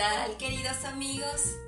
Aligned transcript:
tal, 0.00 0.34
queridos 0.38 0.82
amigos? 0.86 1.58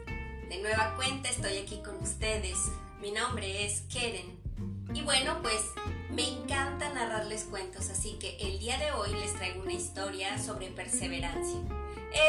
De 0.48 0.56
nueva 0.62 0.94
cuenta 0.96 1.28
estoy 1.28 1.58
aquí 1.58 1.82
con 1.84 1.96
ustedes. 1.96 2.56
Mi 2.98 3.10
nombre 3.10 3.66
es 3.66 3.82
Keren. 3.92 4.40
Y 4.94 5.02
bueno, 5.02 5.42
pues 5.42 5.60
me 6.08 6.26
encanta 6.26 6.88
narrarles 6.94 7.44
cuentos, 7.44 7.90
así 7.90 8.14
que 8.18 8.38
el 8.38 8.58
día 8.58 8.78
de 8.78 8.90
hoy 8.92 9.12
les 9.12 9.34
traigo 9.34 9.60
una 9.60 9.74
historia 9.74 10.38
sobre 10.38 10.68
perseverancia. 10.68 11.60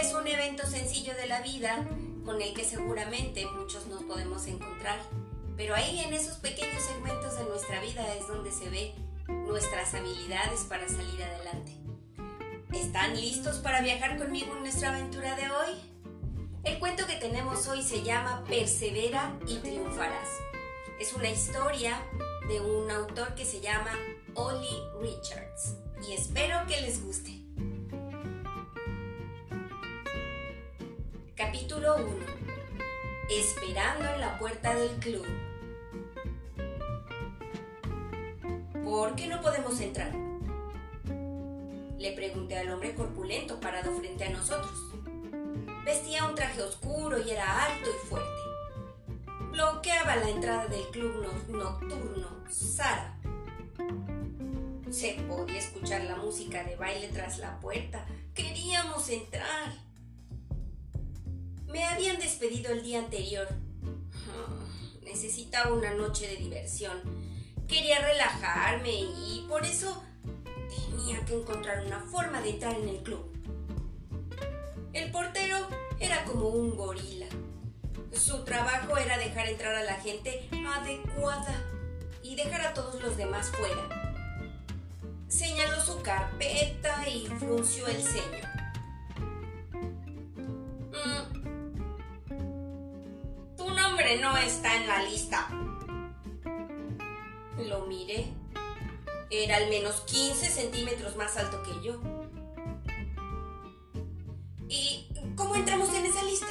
Es 0.01 0.13
un 0.13 0.27
evento 0.27 0.67
sencillo 0.67 1.15
de 1.15 1.27
la 1.27 1.39
vida 1.39 1.87
con 2.25 2.41
el 2.41 2.53
que 2.53 2.65
seguramente 2.65 3.45
muchos 3.45 3.87
nos 3.87 4.03
podemos 4.03 4.45
encontrar, 4.47 4.99
pero 5.55 5.73
ahí 5.73 6.01
en 6.01 6.13
esos 6.13 6.35
pequeños 6.35 6.83
segmentos 6.83 7.39
de 7.39 7.45
nuestra 7.45 7.79
vida 7.79 8.13
es 8.15 8.27
donde 8.27 8.51
se 8.51 8.67
ve 8.67 8.93
nuestras 9.47 9.93
habilidades 9.93 10.65
para 10.67 10.85
salir 10.89 11.23
adelante. 11.23 11.71
¿Están 12.73 13.15
listos 13.15 13.59
para 13.59 13.79
viajar 13.79 14.17
conmigo 14.17 14.53
en 14.57 14.63
nuestra 14.63 14.89
aventura 14.89 15.37
de 15.37 15.49
hoy? 15.49 15.92
El 16.63 16.79
cuento 16.79 17.05
que 17.05 17.17
tenemos 17.17 17.67
hoy 17.67 17.83
se 17.83 18.03
llama 18.03 18.41
Persevera 18.47 19.37
y 19.45 19.57
triunfarás. 19.57 20.29
Es 20.97 21.11
una 21.11 21.29
historia 21.29 22.01
de 22.47 22.61
un 22.61 22.89
autor 22.89 23.35
que 23.35 23.43
se 23.43 23.59
llama 23.59 23.91
Ollie 24.33 24.81
Richards 25.01 25.75
y 26.07 26.13
espero 26.13 26.65
que 26.65 26.79
les 26.79 27.03
guste. 27.03 27.31
Capítulo 31.35 31.97
1. 31.97 32.07
Esperando 33.29 34.05
en 34.13 34.21
la 34.21 34.39
puerta 34.39 34.73
del 34.73 34.91
club. 34.99 35.25
¿Por 38.85 39.15
qué 39.17 39.27
no 39.27 39.41
podemos 39.41 39.81
entrar? 39.81 40.13
Le 41.99 42.13
pregunté 42.13 42.57
al 42.57 42.71
hombre 42.71 42.95
corpulento 42.95 43.59
parado 43.59 43.93
frente 43.99 44.23
a 44.23 44.29
nosotros. 44.29 44.92
Vestía 45.85 46.25
un 46.25 46.35
traje 46.35 46.61
oscuro 46.61 47.19
y 47.21 47.31
era 47.31 47.65
alto 47.65 47.89
y 47.89 48.07
fuerte. 48.07 48.29
Bloqueaba 49.51 50.15
la 50.15 50.29
entrada 50.29 50.67
del 50.67 50.87
club 50.91 51.25
nocturno, 51.49 52.43
Sara. 52.49 53.19
Se 54.89 55.15
podía 55.27 55.59
escuchar 55.59 56.05
la 56.05 56.15
música 56.15 56.63
de 56.63 56.77
baile 56.77 57.09
tras 57.09 57.39
la 57.39 57.59
puerta. 57.59 58.05
Queríamos 58.33 59.09
entrar. 59.09 59.73
Me 61.67 61.83
habían 61.83 62.17
despedido 62.17 62.71
el 62.71 62.81
día 62.81 62.99
anterior. 62.99 63.47
Necesitaba 65.03 65.73
una 65.73 65.93
noche 65.93 66.27
de 66.27 66.37
diversión. 66.37 67.01
Quería 67.67 67.99
relajarme 67.99 68.93
y 68.93 69.45
por 69.49 69.65
eso 69.65 70.01
tenía 70.69 71.25
que 71.25 71.33
encontrar 71.35 71.85
una 71.85 71.99
forma 71.99 72.39
de 72.41 72.51
entrar 72.51 72.75
en 72.75 72.87
el 72.87 73.03
club. 73.03 73.32
El 74.93 75.11
portero 75.11 75.67
era 75.99 76.23
como 76.23 76.47
un 76.49 76.75
gorila. 76.75 77.25
Su 78.11 78.43
trabajo 78.43 78.95
era 78.97 79.17
dejar 79.17 79.47
entrar 79.47 79.73
a 79.73 79.83
la 79.83 79.95
gente 79.95 80.47
adecuada 80.51 81.55
y 82.21 82.35
dejar 82.35 82.61
a 82.61 82.73
todos 82.73 83.01
los 83.01 83.17
demás 83.17 83.49
fuera. 83.49 83.89
Señaló 85.27 85.81
su 85.81 86.01
carpeta 86.01 87.09
y 87.09 87.25
frunció 87.39 87.87
el 87.87 88.01
ceño. 88.03 88.47
Mm. 90.91 91.23
Tu 93.57 93.69
nombre 93.69 94.19
no 94.19 94.37
está 94.37 94.75
en 94.75 94.87
la 94.87 95.01
lista. 95.03 95.49
Lo 97.57 97.87
miré 97.87 98.31
era 99.31 99.57
al 99.57 99.69
menos 99.69 100.01
15 100.01 100.47
centímetros 100.47 101.15
más 101.15 101.35
alto 101.37 101.63
que 101.63 101.83
yo. 101.83 102.22
¿Y 104.69 105.07
cómo 105.35 105.55
entramos 105.55 105.93
en 105.93 106.05
esa 106.05 106.23
lista? 106.23 106.47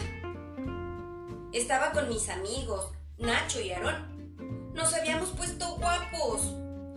Estaba 1.52 1.92
con 1.92 2.08
mis 2.08 2.28
amigos, 2.28 2.92
Nacho 3.18 3.60
y 3.60 3.72
Aarón. 3.72 4.72
Nos 4.74 4.94
habíamos 4.94 5.30
puesto 5.30 5.76
guapos. 5.76 6.54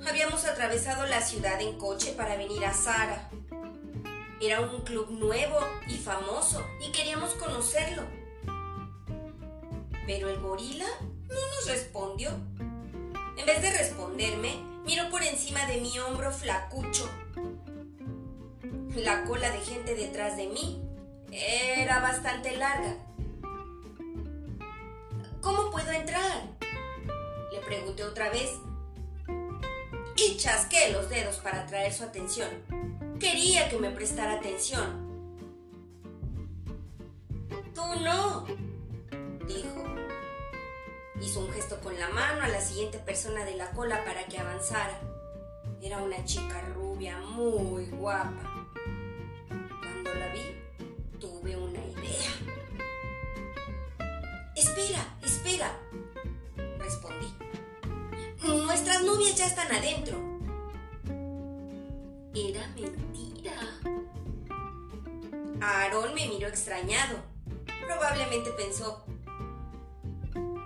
Habíamos 0.07 0.45
atravesado 0.45 1.05
la 1.07 1.21
ciudad 1.21 1.59
en 1.61 1.77
coche 1.77 2.13
para 2.13 2.37
venir 2.37 2.63
a 2.65 2.73
Sara. 2.73 3.29
Era 4.39 4.61
un 4.61 4.81
club 4.83 5.09
nuevo 5.11 5.59
y 5.87 5.97
famoso 5.97 6.65
y 6.85 6.91
queríamos 6.91 7.31
conocerlo. 7.31 8.03
Pero 10.05 10.29
el 10.29 10.39
gorila 10.39 10.85
no 11.01 11.35
nos 11.35 11.67
respondió. 11.67 12.29
En 13.37 13.45
vez 13.45 13.61
de 13.61 13.71
responderme, 13.71 14.75
Miro 14.85 15.09
por 15.09 15.23
encima 15.23 15.65
de 15.65 15.81
mi 15.81 15.97
hombro 15.97 16.31
flacucho. 16.31 17.09
La 18.95 19.23
cola 19.23 19.49
de 19.49 19.57
gente 19.57 19.95
detrás 19.95 20.37
de 20.37 20.45
mí 20.47 20.84
era 21.35 21.99
bastante 21.99 22.55
larga. 22.57 22.95
¿Cómo 25.41 25.69
puedo 25.69 25.91
entrar? 25.91 26.43
Le 27.51 27.59
pregunté 27.59 28.03
otra 28.03 28.29
vez 28.29 28.51
y 30.15 30.37
chasqué 30.37 30.91
los 30.91 31.09
dedos 31.09 31.37
para 31.37 31.61
atraer 31.61 31.93
su 31.93 32.03
atención. 32.03 32.49
Quería 33.19 33.69
que 33.69 33.77
me 33.77 33.91
prestara 33.91 34.33
atención. 34.33 35.05
Tú 37.73 37.83
no, 38.03 38.45
dijo. 39.47 39.83
Hizo 41.21 41.39
un 41.41 41.51
gesto 41.51 41.79
con 41.81 41.97
la 41.99 42.09
mano 42.09 42.43
a 42.43 42.47
la 42.47 42.59
siguiente 42.59 42.99
persona 42.99 43.45
de 43.45 43.55
la 43.55 43.71
cola 43.71 44.03
para 44.03 44.25
que 44.25 44.37
avanzara. 44.37 44.99
Era 45.81 45.97
una 45.99 46.23
chica 46.25 46.61
rubia 46.73 47.19
muy 47.19 47.85
guapa. 47.85 48.67
Cuando 49.47 50.13
la 50.13 50.27
vi, 50.33 50.64
tuve 51.45 51.57
una 51.57 51.79
idea. 51.85 52.31
Espera, 54.55 55.17
espera, 55.23 55.79
respondí. 56.79 57.31
Nuestras 58.43 59.03
novias 59.03 59.35
ya 59.35 59.45
están 59.45 59.71
adentro. 59.71 60.17
Era 62.33 62.67
mentira. 62.69 63.53
Aarón 65.61 66.15
me 66.15 66.27
miró 66.27 66.47
extrañado. 66.47 67.19
Probablemente 67.85 68.49
pensó, 68.51 69.05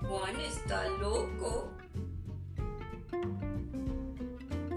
Juan 0.07 0.39
está 0.39 0.87
loco. 0.87 1.71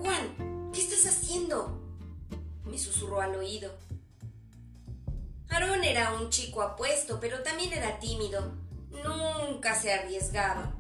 Juan, 0.00 0.70
¿qué 0.72 0.80
estás 0.80 1.06
haciendo? 1.06 1.80
Me 2.64 2.76
susurró 2.76 3.20
al 3.20 3.36
oído. 3.36 3.70
Aarón 5.52 5.84
era 5.84 6.12
un 6.14 6.30
chico 6.30 6.62
apuesto, 6.62 7.18
pero 7.20 7.42
también 7.42 7.72
era 7.72 7.98
tímido. 7.98 8.52
Nunca 8.90 9.74
se 9.74 9.92
arriesgaba. 9.92 10.72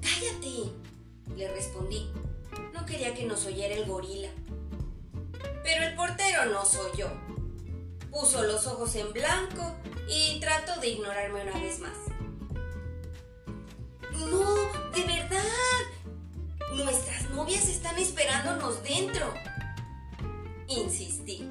Cállate, 0.00 0.72
le 1.36 1.48
respondí. 1.52 2.10
No 2.72 2.86
quería 2.86 3.14
que 3.14 3.24
nos 3.24 3.46
oyera 3.46 3.74
el 3.74 3.86
gorila. 3.86 4.28
Pero 5.62 5.84
el 5.84 5.94
portero 5.94 6.46
nos 6.46 6.74
oyó. 6.76 7.08
Puso 8.10 8.42
los 8.42 8.66
ojos 8.66 8.94
en 8.94 9.12
blanco 9.12 9.74
y 10.08 10.40
trató 10.40 10.80
de 10.80 10.88
ignorarme 10.88 11.42
una 11.42 11.60
vez 11.60 11.80
más. 11.80 11.96
No, 14.12 14.54
de 14.92 15.04
verdad. 15.04 15.42
Nuestras 16.74 17.30
novias 17.30 17.68
están 17.68 17.98
esperándonos 17.98 18.82
dentro. 18.82 19.34
Insistí. 20.68 21.48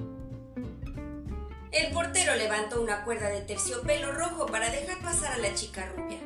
El 1.72 1.92
portero 1.92 2.36
levantó 2.36 2.82
una 2.82 3.04
cuerda 3.04 3.30
de 3.30 3.42
terciopelo 3.42 4.14
rojo 4.14 4.46
para 4.46 4.70
dejar 4.70 5.00
pasar 5.02 5.34
a 5.34 5.38
la 5.38 5.54
chica 5.54 5.86
rubia. 5.96 6.20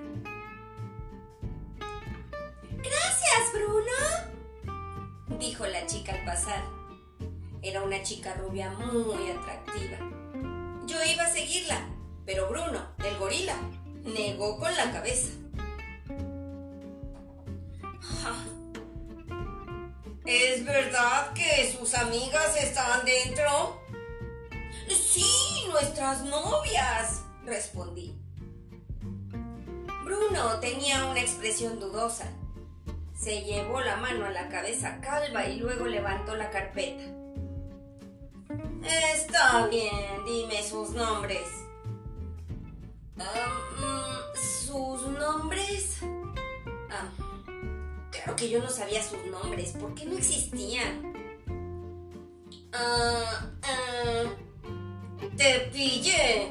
Gracias, 2.78 3.54
Bruno, 3.54 5.40
dijo 5.40 5.66
la 5.66 5.86
chica 5.88 6.14
al 6.14 6.24
pasar. 6.26 6.64
Era 7.64 7.84
una 7.84 8.02
chica 8.04 8.34
rubia 8.36 8.70
muy 8.72 9.32
atractiva. 9.32 9.98
Yo 10.86 11.04
iba 11.04 11.24
a 11.24 11.32
seguirla, 11.32 11.88
pero 12.26 12.48
Bruno, 12.50 12.94
el 13.04 13.18
gorila, 13.18 13.56
negó 14.04 14.60
con 14.60 14.76
la 14.76 14.92
cabeza. 14.92 15.30
¿Es 20.26 20.64
verdad 20.64 21.34
que 21.34 21.76
sus 21.78 21.94
amigas 21.96 22.56
están 22.56 23.04
dentro? 23.06 23.81
Sí, 24.96 25.66
nuestras 25.70 26.24
novias, 26.26 27.24
respondí. 27.46 28.16
Bruno 30.04 30.60
tenía 30.60 31.06
una 31.06 31.22
expresión 31.22 31.80
dudosa. 31.80 32.30
Se 33.18 33.44
llevó 33.44 33.82
la 33.82 33.98
mano 33.98 34.26
a 34.26 34.32
la 34.32 34.50
cabeza 34.50 35.00
calva 35.00 35.46
y 35.46 35.60
luego 35.60 35.86
levantó 35.86 36.36
la 36.36 36.50
carpeta. 36.50 37.04
Está 39.16 39.68
bien, 39.68 40.26
dime 40.26 40.64
sus 40.64 40.90
nombres. 40.90 41.48
Mm, 43.16 44.38
¿Sus 44.66 45.08
nombres? 45.08 46.00
Ah, 46.90 47.10
claro 48.12 48.36
que 48.36 48.50
yo 48.50 48.62
no 48.62 48.70
sabía 48.70 49.04
sus 49.04 49.24
nombres, 49.26 49.72
¿por 49.74 49.94
qué 49.94 50.06
no 50.06 50.18
existían? 50.18 51.14
Ah, 52.74 53.50
ah, 53.64 54.24
¡Te 55.38 55.70
pillé! 55.72 56.48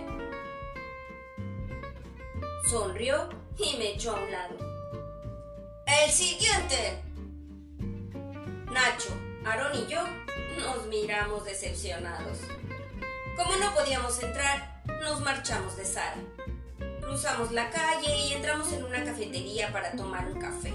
Sonrió 2.68 3.28
y 3.58 3.76
me 3.76 3.94
echó 3.94 4.16
a 4.16 4.20
un 4.20 4.30
lado. 4.30 4.56
¡El 5.86 6.10
siguiente! 6.10 7.02
Nacho, 8.72 9.10
Aaron 9.44 9.76
y 9.76 9.90
yo 9.90 10.00
nos 10.56 10.86
miramos 10.86 11.44
decepcionados. 11.44 12.38
Como 13.36 13.56
no 13.56 13.74
podíamos 13.74 14.22
entrar, 14.22 14.82
nos 15.02 15.20
marchamos 15.20 15.76
de 15.76 15.84
Sara. 15.84 16.16
Cruzamos 17.00 17.50
la 17.50 17.70
calle 17.70 18.16
y 18.16 18.34
entramos 18.34 18.72
en 18.72 18.84
una 18.84 19.04
cafetería 19.04 19.72
para 19.72 19.92
tomar 19.92 20.28
un 20.28 20.40
café. 20.40 20.72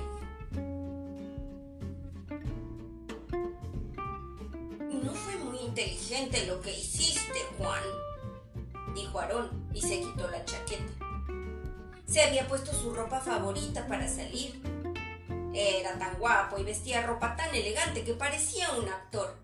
No 5.06 5.14
fue 5.14 5.36
muy 5.36 5.60
inteligente 5.60 6.48
lo 6.48 6.60
que 6.62 6.72
hiciste, 6.72 7.40
Juan, 7.60 7.84
dijo 8.96 9.20
Aarón 9.20 9.70
y 9.72 9.80
se 9.80 10.00
quitó 10.00 10.28
la 10.32 10.44
chaqueta. 10.46 10.92
Se 12.08 12.24
había 12.24 12.48
puesto 12.48 12.74
su 12.74 12.92
ropa 12.92 13.20
favorita 13.20 13.86
para 13.88 14.08
salir. 14.08 14.60
Era 15.54 16.00
tan 16.00 16.18
guapo 16.18 16.58
y 16.58 16.64
vestía 16.64 17.06
ropa 17.06 17.36
tan 17.36 17.54
elegante 17.54 18.04
que 18.04 18.16
parecía 18.16 18.72
un 18.72 18.90
actor, 18.90 19.38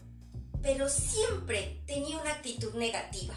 pero 0.64 0.90
siempre 0.90 1.80
tenía 1.86 2.20
una 2.20 2.32
actitud 2.32 2.74
negativa. 2.74 3.36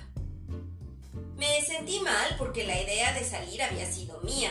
Me 1.37 1.61
sentí 1.61 2.00
mal 2.00 2.37
porque 2.38 2.67
la 2.67 2.81
idea 2.81 3.12
de 3.12 3.25
salir 3.25 3.62
había 3.62 3.85
sido 3.85 4.19
mía. 4.23 4.50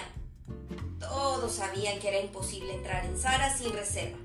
Todos 1.00 1.54
sabían 1.54 1.98
que 2.00 2.10
era 2.10 2.20
imposible 2.20 2.76
entrar 2.76 3.04
en 3.04 3.20
Sara 3.20 3.58
sin 3.58 3.74
reserva. 3.74 4.20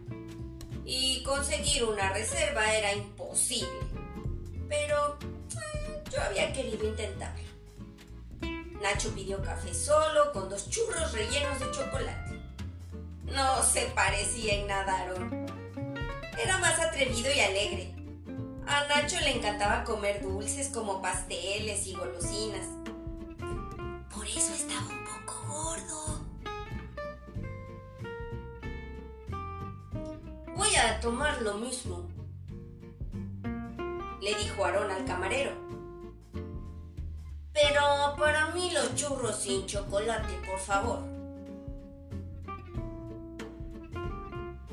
Y 0.90 1.23
conseguir 1.23 1.85
una 1.85 2.14
reserva 2.14 2.73
era 2.73 2.94
imposible. 2.94 3.69
Pero 4.70 5.19
eh, 5.20 6.02
yo 6.11 6.23
había 6.23 6.50
querido 6.55 6.82
intentarlo. 6.88 7.46
Nacho 8.81 9.14
pidió 9.14 9.43
café 9.43 9.75
solo 9.75 10.32
con 10.32 10.49
dos 10.49 10.70
churros 10.70 11.12
rellenos 11.12 11.61
de 11.61 11.70
chocolate. 11.73 12.40
No 13.25 13.62
se 13.62 13.82
parecía 13.94 14.55
en 14.55 14.67
nada 14.67 15.12
Era 16.43 16.56
más 16.56 16.81
atrevido 16.81 17.31
y 17.34 17.41
alegre. 17.41 17.94
A 18.67 18.87
Nacho 18.87 19.20
le 19.20 19.37
encantaba 19.37 19.84
comer 19.84 20.23
dulces 20.23 20.69
como 20.69 21.02
pasteles 21.02 21.87
y 21.87 21.93
golosinas. 21.93 22.67
Por 24.14 24.26
eso 24.26 24.55
estaba 24.55 24.98
Voy 30.58 30.75
a 30.75 30.99
tomar 30.99 31.40
lo 31.40 31.55
mismo, 31.55 32.08
le 34.20 34.34
dijo 34.34 34.64
Aarón 34.64 34.90
al 34.90 35.05
camarero. 35.05 35.52
Pero 37.52 38.16
para 38.19 38.50
mí 38.50 38.69
los 38.72 38.93
churros 38.96 39.37
sin 39.37 39.66
chocolate, 39.66 40.34
por 40.44 40.58
favor. 40.58 41.05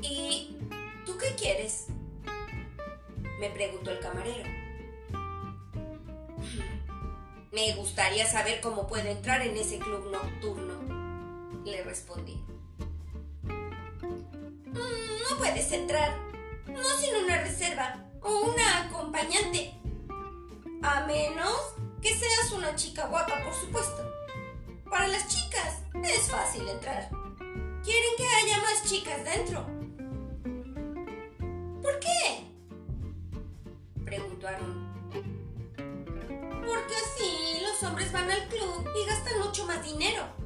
¿Y 0.02 0.56
tú 1.06 1.16
qué 1.18 1.36
quieres? 1.36 1.86
me 3.38 3.48
preguntó 3.50 3.92
el 3.92 4.00
camarero. 4.00 4.42
Me 7.52 7.76
gustaría 7.76 8.26
saber 8.26 8.60
cómo 8.60 8.88
puedo 8.88 9.08
entrar 9.08 9.40
en 9.40 9.56
ese 9.56 9.78
club 9.78 10.10
nocturno, 10.10 11.62
le 11.64 11.84
respondí. 11.84 12.44
No 14.76 15.38
puedes 15.38 15.72
entrar, 15.72 16.16
no 16.66 16.82
sin 16.98 17.16
una 17.24 17.42
reserva 17.42 18.04
o 18.22 18.52
una 18.52 18.86
acompañante. 18.86 19.74
A 20.82 21.06
menos 21.06 21.74
que 22.00 22.14
seas 22.14 22.52
una 22.52 22.74
chica 22.76 23.06
guapa, 23.06 23.42
por 23.44 23.54
supuesto. 23.54 24.08
Para 24.88 25.08
las 25.08 25.26
chicas 25.28 25.82
es 26.04 26.30
fácil 26.30 26.68
entrar. 26.68 27.08
Quieren 27.82 28.16
que 28.16 28.26
haya 28.26 28.58
más 28.58 28.84
chicas 28.84 29.24
dentro. 29.24 29.66
¿Por 31.82 31.98
qué? 32.00 32.46
Preguntaron. 34.04 34.86
Porque 36.66 36.94
así 36.94 37.60
los 37.62 37.82
hombres 37.82 38.12
van 38.12 38.30
al 38.30 38.48
club 38.48 38.88
y 39.00 39.06
gastan 39.06 39.38
mucho 39.40 39.66
más 39.66 39.82
dinero. 39.84 40.45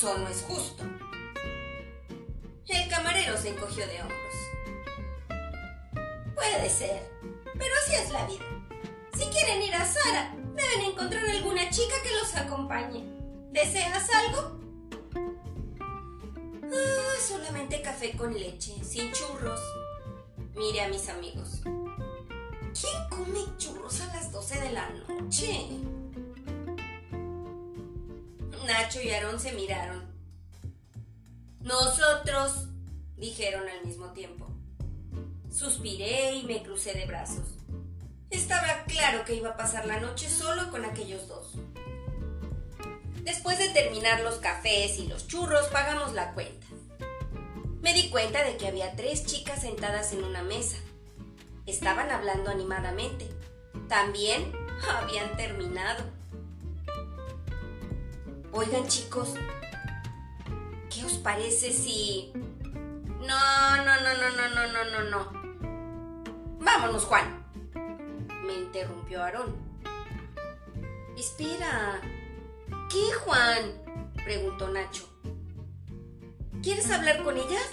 Eso 0.00 0.16
no 0.16 0.28
es 0.28 0.42
justo. 0.48 0.82
El 2.66 2.88
camarero 2.88 3.36
se 3.36 3.50
encogió 3.50 3.86
de 3.86 4.00
hombros. 4.00 4.34
Puede 6.34 6.70
ser, 6.70 7.12
pero 7.42 7.74
así 7.82 7.96
es 7.96 8.10
la 8.10 8.24
vida. 8.24 8.46
Si 9.12 9.26
quieren 9.26 9.60
ir 9.60 9.74
a 9.74 9.84
Sara, 9.84 10.34
deben 10.56 10.92
encontrar 10.92 11.28
alguna 11.28 11.68
chica 11.68 11.96
que 12.02 12.14
los 12.18 12.34
acompañe. 12.34 13.04
¿Deseas 13.52 14.08
algo? 14.14 14.58
Ah, 16.64 17.20
solamente 17.28 17.82
café 17.82 18.16
con 18.16 18.32
leche, 18.32 18.82
sin 18.82 19.12
churros. 19.12 19.60
Mire 20.54 20.80
a 20.80 20.88
mis 20.88 21.10
amigos. 21.10 21.60
¿Quién 21.62 23.08
come 23.10 23.54
churros 23.58 24.00
a 24.00 24.06
las 24.16 24.32
12 24.32 24.60
de 24.60 24.72
la 24.72 24.88
noche? 24.88 25.68
Nacho 28.66 29.00
y 29.00 29.10
Aarón 29.10 29.40
se 29.40 29.52
miraron. 29.52 30.10
Nosotros, 31.60 32.68
dijeron 33.16 33.68
al 33.68 33.86
mismo 33.86 34.12
tiempo. 34.12 34.48
Suspiré 35.50 36.34
y 36.34 36.44
me 36.44 36.62
crucé 36.62 36.94
de 36.94 37.06
brazos. 37.06 37.48
Estaba 38.30 38.84
claro 38.86 39.24
que 39.24 39.34
iba 39.34 39.50
a 39.50 39.56
pasar 39.56 39.86
la 39.86 40.00
noche 40.00 40.28
solo 40.28 40.70
con 40.70 40.84
aquellos 40.84 41.26
dos. 41.28 41.54
Después 43.22 43.58
de 43.58 43.68
terminar 43.70 44.20
los 44.20 44.36
cafés 44.36 44.98
y 44.98 45.06
los 45.06 45.26
churros, 45.26 45.66
pagamos 45.68 46.14
la 46.14 46.32
cuenta. 46.32 46.66
Me 47.82 47.92
di 47.92 48.08
cuenta 48.10 48.44
de 48.44 48.56
que 48.56 48.68
había 48.68 48.94
tres 48.94 49.26
chicas 49.26 49.62
sentadas 49.62 50.12
en 50.12 50.24
una 50.24 50.42
mesa. 50.42 50.76
Estaban 51.66 52.10
hablando 52.10 52.50
animadamente. 52.50 53.28
También 53.88 54.52
habían 54.88 55.36
terminado. 55.36 56.04
Oigan 58.52 58.86
chicos, 58.88 59.34
¿qué 60.92 61.04
os 61.04 61.14
parece 61.14 61.72
si... 61.72 62.32
No, 62.34 63.76
no, 63.76 64.00
no, 64.00 64.14
no, 64.18 64.30
no, 64.36 64.48
no, 64.54 64.66
no, 64.72 64.84
no, 64.90 65.10
no. 65.10 66.58
Vámonos, 66.58 67.04
Juan. 67.04 67.44
Me 68.44 68.54
interrumpió 68.54 69.22
Aarón. 69.22 69.54
Espera, 71.16 72.00
¿Qué, 72.90 73.12
Juan? 73.24 74.14
preguntó 74.24 74.68
Nacho. 74.68 75.08
¿Quieres 76.60 76.90
hablar 76.90 77.22
con 77.22 77.36
ellas? 77.36 77.70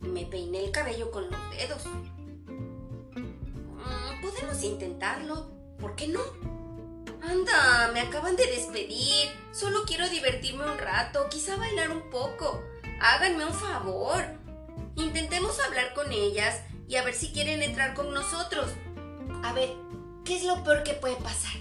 Me 0.00 0.24
peiné 0.26 0.64
el 0.66 0.70
cabello 0.70 1.10
con 1.10 1.28
los 1.28 1.50
dedos. 1.50 1.84
Mm, 3.16 4.20
podemos 4.22 4.62
intentarlo. 4.62 5.50
¿Por 5.80 5.96
qué 5.96 6.06
no? 6.06 6.20
Anda, 7.22 7.90
me 7.92 8.00
acaban 8.00 8.36
de 8.36 8.46
despedir. 8.46 9.28
Solo 9.52 9.84
quiero 9.86 10.08
divertirme 10.08 10.64
un 10.64 10.78
rato, 10.78 11.28
quizá 11.28 11.56
bailar 11.56 11.90
un 11.90 12.10
poco. 12.10 12.62
Háganme 13.00 13.44
un 13.44 13.54
favor. 13.54 14.24
Intentemos 14.96 15.58
hablar 15.60 15.94
con 15.94 16.12
ellas 16.12 16.62
y 16.88 16.96
a 16.96 17.04
ver 17.04 17.14
si 17.14 17.32
quieren 17.32 17.62
entrar 17.62 17.94
con 17.94 18.12
nosotros. 18.12 18.70
A 19.42 19.52
ver, 19.52 19.70
¿qué 20.24 20.36
es 20.36 20.44
lo 20.44 20.62
peor 20.64 20.82
que 20.82 20.94
puede 20.94 21.16
pasar? 21.16 21.52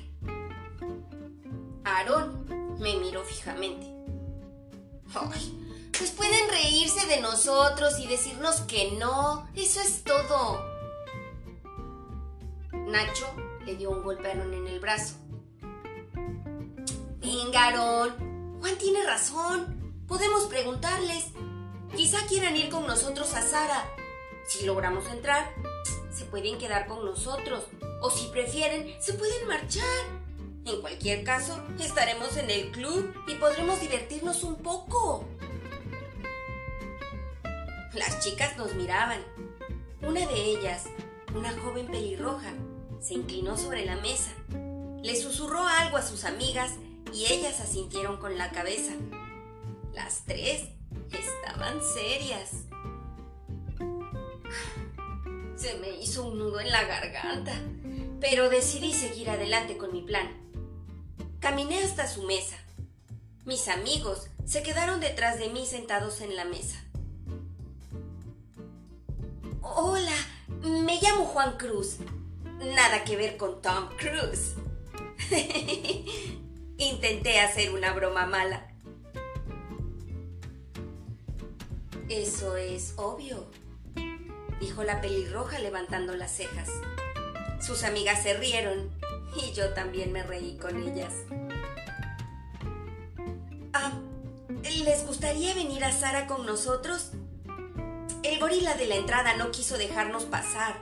Aarón 1.83 2.77
me 2.79 2.95
miró 2.97 3.23
fijamente. 3.23 3.85
Ay, 5.13 5.89
pues 5.97 6.11
pueden 6.11 6.49
reírse 6.49 7.05
de 7.07 7.21
nosotros 7.21 7.99
y 7.99 8.07
decirnos 8.07 8.61
que 8.61 8.91
no. 8.93 9.47
Eso 9.55 9.81
es 9.81 10.03
todo. 10.03 10.65
Nacho 12.71 13.27
le 13.65 13.75
dio 13.75 13.91
un 13.91 14.03
golpe 14.03 14.27
a 14.27 14.31
Aarón 14.31 14.53
en 14.53 14.67
el 14.67 14.79
brazo. 14.79 15.15
Venga, 17.27 17.65
Aarón. 17.65 18.57
Juan 18.61 18.77
tiene 18.77 19.03
razón. 19.03 19.93
Podemos 20.07 20.45
preguntarles. 20.45 21.25
Quizá 21.93 22.25
quieran 22.25 22.55
ir 22.55 22.69
con 22.69 22.87
nosotros 22.87 23.33
a 23.33 23.41
Sara. 23.41 23.85
Si 24.47 24.65
logramos 24.65 25.05
entrar, 25.07 25.51
se 26.09 26.23
pueden 26.23 26.57
quedar 26.57 26.87
con 26.87 27.03
nosotros. 27.03 27.65
O 28.01 28.09
si 28.09 28.27
prefieren, 28.27 28.95
se 29.01 29.11
pueden 29.11 29.45
marchar. 29.45 29.83
En 30.65 30.79
cualquier 30.79 31.25
caso, 31.25 31.61
estaremos 31.81 32.37
en 32.37 32.49
el 32.49 32.71
club 32.71 33.13
y 33.27 33.35
podremos 33.35 33.81
divertirnos 33.81 34.43
un 34.43 34.55
poco. 34.55 35.27
Las 37.93 38.21
chicas 38.21 38.55
nos 38.55 38.73
miraban. 38.73 39.19
Una 40.01 40.25
de 40.25 40.43
ellas, 40.45 40.85
una 41.35 41.51
joven 41.59 41.87
pelirroja, 41.87 42.53
se 43.01 43.15
inclinó 43.15 43.57
sobre 43.57 43.83
la 43.83 43.97
mesa. 43.97 44.31
Le 45.03 45.13
susurró 45.17 45.67
algo 45.67 45.97
a 45.97 46.01
sus 46.01 46.23
amigas 46.23 46.71
y 47.13 47.25
ellas 47.31 47.59
asintieron 47.59 48.17
con 48.17 48.37
la 48.37 48.51
cabeza. 48.51 48.93
Las 49.93 50.23
tres 50.25 50.69
estaban 51.11 51.79
serias. 51.81 52.51
Se 55.55 55.77
me 55.79 55.89
hizo 56.01 56.27
un 56.27 56.37
nudo 56.37 56.59
en 56.59 56.71
la 56.71 56.83
garganta, 56.83 57.53
pero 58.19 58.49
decidí 58.49 58.93
seguir 58.93 59.29
adelante 59.29 59.77
con 59.77 59.91
mi 59.91 60.01
plan. 60.01 60.27
Caminé 61.39 61.79
hasta 61.79 62.07
su 62.07 62.23
mesa. 62.23 62.57
Mis 63.45 63.67
amigos 63.67 64.27
se 64.45 64.61
quedaron 64.61 64.99
detrás 64.99 65.39
de 65.39 65.49
mí 65.49 65.65
sentados 65.65 66.21
en 66.21 66.35
la 66.35 66.45
mesa. 66.45 66.83
Hola, 69.61 70.15
me 70.63 70.99
llamo 71.01 71.25
Juan 71.25 71.57
Cruz. 71.57 71.97
Nada 72.59 73.03
que 73.03 73.15
ver 73.15 73.37
con 73.37 73.61
Tom 73.61 73.89
Cruise. 73.97 74.55
Intenté 76.77 77.39
hacer 77.39 77.73
una 77.73 77.91
broma 77.93 78.27
mala. 78.27 78.67
Eso 82.07 82.55
es 82.55 82.93
obvio, 82.97 83.47
dijo 84.61 84.83
la 84.83 85.01
pelirroja 85.01 85.59
levantando 85.59 86.15
las 86.15 86.31
cejas. 86.31 86.69
Sus 87.59 87.83
amigas 87.83 88.21
se 88.21 88.35
rieron 88.35 88.91
y 89.35 89.53
yo 89.53 89.73
también 89.73 90.11
me 90.11 90.23
reí 90.23 90.57
con 90.57 90.77
ellas. 90.81 91.13
Ah, 93.73 93.91
¿les 94.63 95.05
gustaría 95.05 95.53
venir 95.53 95.83
a 95.83 95.91
Sara 95.91 96.27
con 96.27 96.45
nosotros? 96.45 97.11
El 98.23 98.39
gorila 98.39 98.75
de 98.75 98.85
la 98.85 98.95
entrada 98.95 99.35
no 99.35 99.51
quiso 99.51 99.77
dejarnos 99.77 100.25
pasar, 100.25 100.75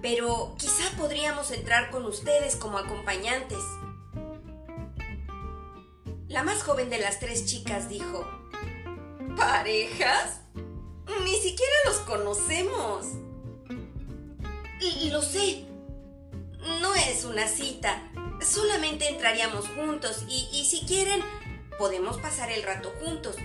pero 0.00 0.54
quizá 0.58 0.90
podríamos 0.96 1.50
entrar 1.50 1.90
con 1.90 2.04
ustedes 2.06 2.56
como 2.56 2.78
acompañantes. 2.78 3.62
La 6.34 6.42
más 6.42 6.64
joven 6.64 6.90
de 6.90 6.98
las 6.98 7.20
tres 7.20 7.46
chicas 7.46 7.88
dijo, 7.88 8.28
¿Parejas? 9.36 10.40
Ni 11.24 11.36
siquiera 11.36 11.72
los 11.86 11.98
conocemos. 11.98 13.06
Lo 15.12 15.22
sé. 15.22 15.64
No 16.80 16.92
es 16.96 17.24
una 17.24 17.46
cita. 17.46 18.10
Solamente 18.44 19.08
entraríamos 19.08 19.68
juntos 19.68 20.24
y, 20.28 20.48
y 20.52 20.64
si 20.64 20.84
quieren, 20.84 21.22
podemos 21.78 22.16
pasar 22.16 22.50
el 22.50 22.64
rato 22.64 22.92
juntos. 23.00 23.36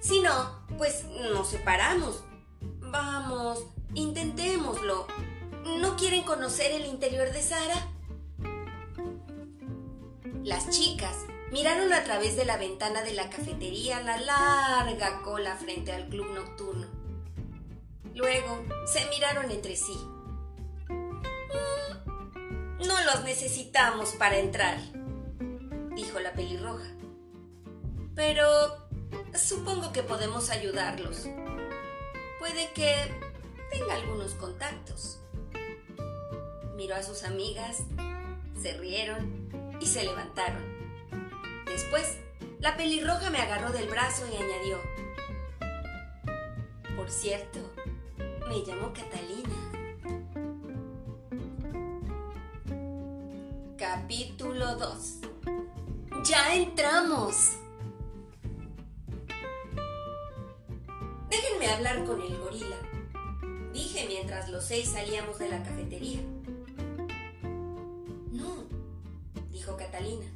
Si 0.00 0.20
no, 0.20 0.60
pues 0.76 1.04
nos 1.32 1.48
separamos. 1.48 2.22
Vamos, 2.60 3.64
intentémoslo. 3.94 5.06
¿No 5.78 5.96
quieren 5.96 6.22
conocer 6.22 6.70
el 6.72 6.84
interior 6.84 7.32
de 7.32 7.42
Sara? 7.42 7.88
Las 10.44 10.68
chicas 10.68 11.16
miraron 11.52 11.92
a 11.92 12.04
través 12.04 12.36
de 12.36 12.44
la 12.44 12.56
ventana 12.56 13.02
de 13.02 13.12
la 13.12 13.30
cafetería 13.30 14.00
la 14.00 14.18
larga 14.20 15.22
cola 15.22 15.56
frente 15.56 15.92
al 15.92 16.08
club 16.08 16.32
nocturno. 16.32 16.86
Luego 18.14 18.64
se 18.86 19.04
miraron 19.10 19.50
entre 19.50 19.76
sí. 19.76 19.96
Mm, 20.88 22.86
no 22.86 23.04
los 23.04 23.24
necesitamos 23.24 24.10
para 24.12 24.38
entrar, 24.38 24.78
dijo 25.94 26.18
la 26.20 26.32
pelirroja. 26.32 26.86
Pero 28.14 28.46
supongo 29.34 29.92
que 29.92 30.02
podemos 30.02 30.50
ayudarlos. 30.50 31.26
Puede 32.38 32.72
que 32.72 32.94
tenga 33.70 33.94
algunos 33.94 34.34
contactos. 34.34 35.20
Miró 36.74 36.96
a 36.96 37.02
sus 37.02 37.24
amigas, 37.24 37.82
se 38.60 38.74
rieron 38.78 39.76
y 39.80 39.86
se 39.86 40.04
levantaron. 40.04 40.75
Después, 41.66 42.18
la 42.60 42.76
pelirroja 42.76 43.30
me 43.30 43.38
agarró 43.38 43.70
del 43.70 43.88
brazo 43.88 44.24
y 44.32 44.36
añadió, 44.36 44.80
por 46.96 47.10
cierto, 47.10 47.58
me 48.48 48.64
llamo 48.64 48.92
Catalina. 48.92 49.54
Capítulo 53.76 54.76
2. 54.76 55.18
Ya 56.24 56.54
entramos. 56.54 57.58
Déjenme 61.28 61.68
hablar 61.68 62.04
con 62.04 62.22
el 62.22 62.38
gorila, 62.38 62.76
dije 63.72 64.06
mientras 64.08 64.48
los 64.48 64.64
seis 64.64 64.88
salíamos 64.88 65.38
de 65.38 65.48
la 65.48 65.62
cafetería. 65.62 66.20
No, 68.32 68.64
dijo 69.50 69.76
Catalina. 69.76 70.35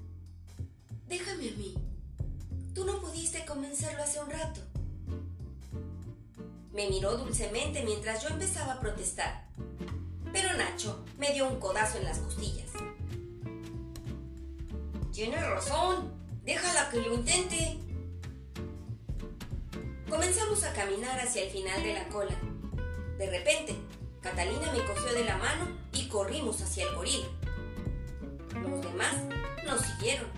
Hace 3.99 4.21
un 4.21 4.31
rato. 4.31 4.61
Me 6.73 6.89
miró 6.89 7.17
dulcemente 7.17 7.83
mientras 7.83 8.23
yo 8.23 8.29
empezaba 8.29 8.75
a 8.75 8.81
protestar. 8.81 9.47
Pero 10.33 10.53
Nacho 10.57 11.05
me 11.19 11.33
dio 11.33 11.49
un 11.49 11.59
codazo 11.59 11.99
en 11.99 12.05
las 12.05 12.19
costillas. 12.19 12.71
Tienes 15.13 15.47
razón. 15.47 16.13
Déjala 16.45 16.89
que 16.91 16.99
lo 16.99 17.15
intente. 17.15 17.79
Comenzamos 20.09 20.65
a 20.65 20.73
caminar 20.73 21.21
hacia 21.21 21.43
el 21.43 21.51
final 21.51 21.83
de 21.83 21.95
la 21.95 22.09
cola. 22.09 22.35
De 23.19 23.31
repente, 23.31 23.77
Catalina 24.21 24.73
me 24.73 24.85
cogió 24.85 25.13
de 25.13 25.25
la 25.25 25.37
mano 25.37 25.69
y 25.93 26.09
corrimos 26.09 26.61
hacia 26.63 26.85
el 26.85 26.95
gorila. 26.95 27.27
Los 28.63 28.81
demás 28.83 29.17
nos 29.67 29.81
siguieron, 29.83 30.29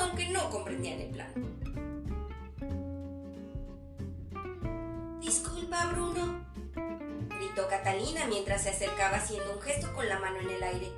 aunque 0.00 0.28
no 0.30 0.50
comprendían 0.50 1.00
el 1.00 1.10
plan. 1.10 1.32
Disculpa, 5.26 5.86
Bruno, 5.86 6.46
gritó 7.36 7.66
Catalina 7.68 8.26
mientras 8.28 8.62
se 8.62 8.70
acercaba 8.70 9.16
haciendo 9.16 9.54
un 9.54 9.60
gesto 9.60 9.92
con 9.92 10.08
la 10.08 10.20
mano 10.20 10.38
en 10.38 10.50
el 10.50 10.62
aire. 10.62 10.92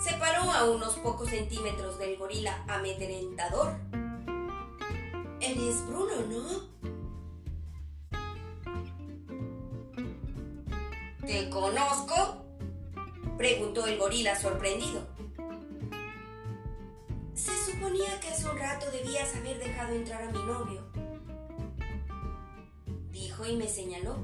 Se 0.00 0.14
paró 0.18 0.52
a 0.52 0.70
unos 0.70 0.94
pocos 0.98 1.30
centímetros 1.30 1.98
del 1.98 2.16
gorila 2.16 2.64
amedrentador. 2.68 3.74
Eres 5.40 5.84
Bruno, 5.84 6.12
¿no? 6.30 6.74
¿Te 11.26 11.50
conozco? 11.50 12.46
preguntó 13.36 13.84
el 13.86 13.98
gorila 13.98 14.38
sorprendido. 14.38 15.08
Se 17.34 17.50
suponía 17.72 18.20
que 18.20 18.28
hace 18.28 18.48
un 18.48 18.56
rato 18.56 18.88
debías 18.92 19.34
haber 19.34 19.58
dejado 19.58 19.92
entrar 19.92 20.22
a 20.22 20.30
mi 20.30 20.38
novio, 20.38 20.84
y 23.42 23.56
me 23.56 23.68
señaló. 23.68 24.16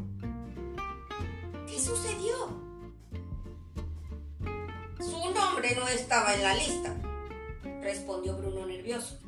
¿Qué 1.66 1.80
sucedió? 1.80 2.34
Su 4.98 5.34
nombre 5.34 5.74
no 5.74 5.88
estaba 5.88 6.34
en 6.34 6.42
la 6.42 6.54
lista, 6.54 6.94
respondió 7.82 8.36
Bruno 8.36 8.66
nervioso. 8.66 9.18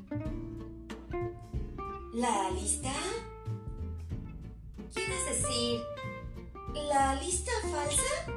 ¿La 2.15 2.51
lista? 2.51 2.93
¿Quieres 4.95 5.27
decir 5.27 5.81
¿La 6.89 7.17
lista 7.17 7.51
falsa? 7.62 8.33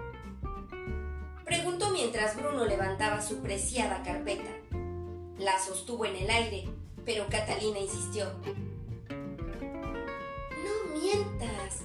Preguntó 1.45 1.91
mientras 1.91 2.35
Bruno 2.35 2.65
levantaba 2.65 3.21
su 3.21 3.41
preciada 3.41 4.01
carpeta. 4.03 4.49
La 5.37 5.59
sostuvo 5.59 6.05
en 6.05 6.15
el 6.15 6.29
aire, 6.29 6.65
pero 7.05 7.27
Catalina 7.29 7.79
insistió. 7.79 8.31
Mientas. 10.95 11.81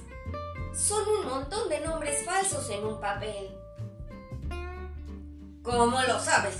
Son 0.73 1.07
un 1.07 1.27
montón 1.27 1.69
de 1.69 1.79
nombres 1.81 2.25
falsos 2.25 2.69
en 2.69 2.85
un 2.85 2.99
papel. 2.99 3.55
¿Cómo 5.61 6.01
lo 6.01 6.19
sabes? 6.19 6.57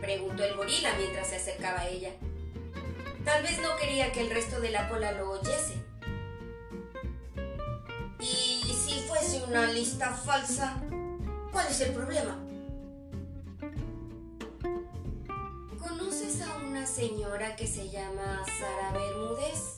Preguntó 0.00 0.42
el 0.42 0.56
gorila 0.56 0.94
mientras 0.98 1.28
se 1.28 1.36
acercaba 1.36 1.80
a 1.80 1.88
ella. 1.88 2.10
Tal 3.24 3.42
vez 3.42 3.60
no 3.60 3.76
quería 3.76 4.10
que 4.12 4.22
el 4.22 4.30
resto 4.30 4.60
de 4.60 4.70
la 4.70 4.88
cola 4.88 5.12
lo 5.12 5.30
oyese. 5.30 5.86
una 9.48 9.66
lista 9.66 10.12
falsa, 10.12 10.76
¿cuál 11.52 11.66
es 11.68 11.80
el 11.80 11.94
problema? 11.94 12.36
¿Conoces 15.78 16.42
a 16.42 16.56
una 16.58 16.86
señora 16.86 17.54
que 17.56 17.66
se 17.66 17.88
llama 17.88 18.44
Sara 18.58 18.92
Bermúdez? 18.92 19.75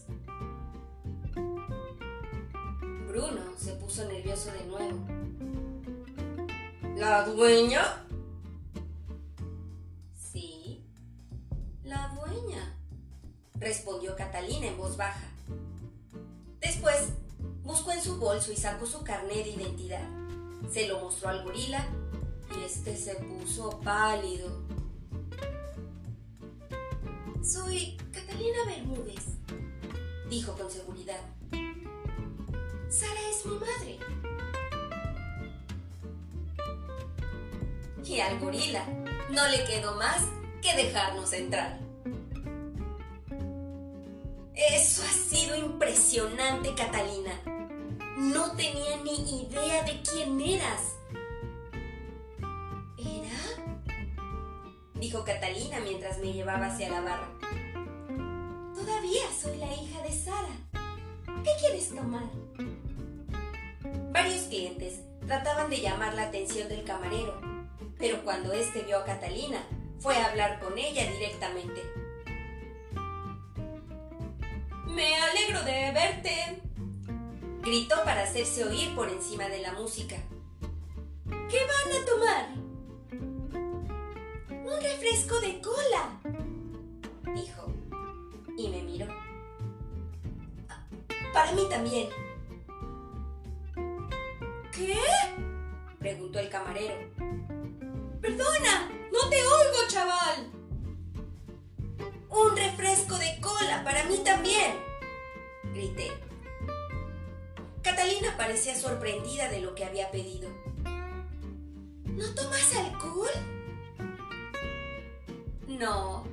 De 4.53 4.65
nuevo. 4.67 4.99
¿La 6.97 7.25
dueña? 7.25 8.05
Sí, 10.15 10.85
la 11.85 12.15
dueña, 12.15 12.77
respondió 13.55 14.17
Catalina 14.17 14.67
en 14.67 14.77
voz 14.77 14.97
baja. 14.97 15.27
Después 16.61 17.13
Buscó 17.69 17.93
en 17.93 18.03
su 18.03 18.17
bolso 18.17 18.51
y 18.51 18.57
sacó 18.57 18.87
su 18.87 19.05
carnet 19.05 19.45
de 19.45 19.51
identidad. 19.51 20.09
Se 20.73 20.89
lo 20.89 21.01
mostró 21.01 21.29
al 21.29 21.45
gorila 21.45 21.87
y 22.57 22.65
este 22.65 22.97
se 22.97 23.15
puso 23.17 23.79
pálido. 23.81 24.63
Soy 27.45 27.99
Catalina 28.11 28.65
Bermúdez, 28.65 29.23
dijo 30.31 30.55
con 30.55 30.71
seguridad. 30.71 31.21
Sara 32.89 33.21
es 33.31 33.45
mi 33.45 33.59
madre. 33.59 33.99
Y 38.09 38.21
al 38.21 38.39
gorila 38.39 38.87
no 39.29 39.47
le 39.49 39.65
quedó 39.65 39.95
más 39.97 40.23
que 40.63 40.75
dejarnos 40.75 41.31
entrar. 41.35 41.79
Eso 44.55 45.03
ha 45.03 45.13
sido 45.13 45.55
impresionante, 45.55 46.75
Catalina. 46.75 47.33
No 48.17 48.53
tenía 48.53 48.97
ni 49.05 49.43
idea 49.43 49.83
de 49.85 50.01
quién 50.01 50.41
eras. 50.41 50.97
¿Era? 52.97 53.77
Dijo 54.95 55.23
Catalina 55.23 55.79
mientras 55.81 56.19
me 56.19 56.33
llevaba 56.33 56.69
hacia 56.69 56.89
la 56.89 57.03
barra. 57.03 57.29
Todavía 58.75 59.23
soy 59.39 59.59
la 59.59 59.71
hija 59.75 60.03
de 60.03 60.13
Sara. 60.13 61.43
¿Qué 61.45 61.51
quieres 61.61 61.95
tomar? 61.95 62.25
Varios 64.13 64.45
clientes 64.45 65.01
trataban 65.27 65.69
de 65.69 65.83
llamar 65.83 66.15
la 66.15 66.23
atención 66.23 66.71
del 66.71 66.85
camarero, 66.85 67.58
pero 67.99 68.23
cuando 68.25 68.53
éste 68.53 68.83
vio 68.83 68.99
a 68.99 69.05
Catalina, 69.05 69.61
fue 69.99 70.17
a 70.17 70.27
hablar 70.27 70.61
con 70.61 70.79
ella 70.79 71.11
directamente. 71.11 71.83
Me 74.87 75.17
alegro 75.17 75.63
de 75.65 75.93
verte, 75.93 76.63
gritó 77.63 77.97
para 78.05 78.23
hacerse 78.23 78.65
oír 78.65 78.95
por 78.95 79.09
encima 79.09 79.49
de 79.49 79.61
la 79.61 79.73
música. 79.73 80.17
¿Qué 81.27 81.59
van 81.67 81.93
a 81.97 82.05
tomar? 82.07 82.49
Un 84.51 84.83
refresco 84.83 85.41
de 85.41 85.61
cola, 85.61 86.21
dijo, 87.35 87.73
y 88.57 88.69
me 88.69 88.83
miró. 88.83 89.07
Para 91.33 91.53
mí 91.53 91.63
también. 91.69 92.09
¿Qué? 94.73 94.99
preguntó 95.99 96.39
el 96.39 96.49
camarero. 96.49 96.95
Perdona, 98.21 98.91
no 99.13 99.29
te 99.31 99.37
oigo, 99.37 99.89
chaval. 99.89 100.51
Un 102.31 102.57
refresco 102.57 103.17
de 103.19 103.41
cola 103.41 103.83
para 103.85 104.05
mí 104.05 104.19
también, 104.25 104.77
grité. 105.73 106.13
Catalina 107.83 108.37
parecía 108.37 108.75
sorprendida 108.75 109.49
de 109.49 109.61
lo 109.61 109.75
que 109.75 109.85
había 109.85 110.11
pedido. 110.11 110.51
¿No 112.05 112.35
tomas 112.35 112.77
alcohol? 112.77 113.31
No, 115.67 116.25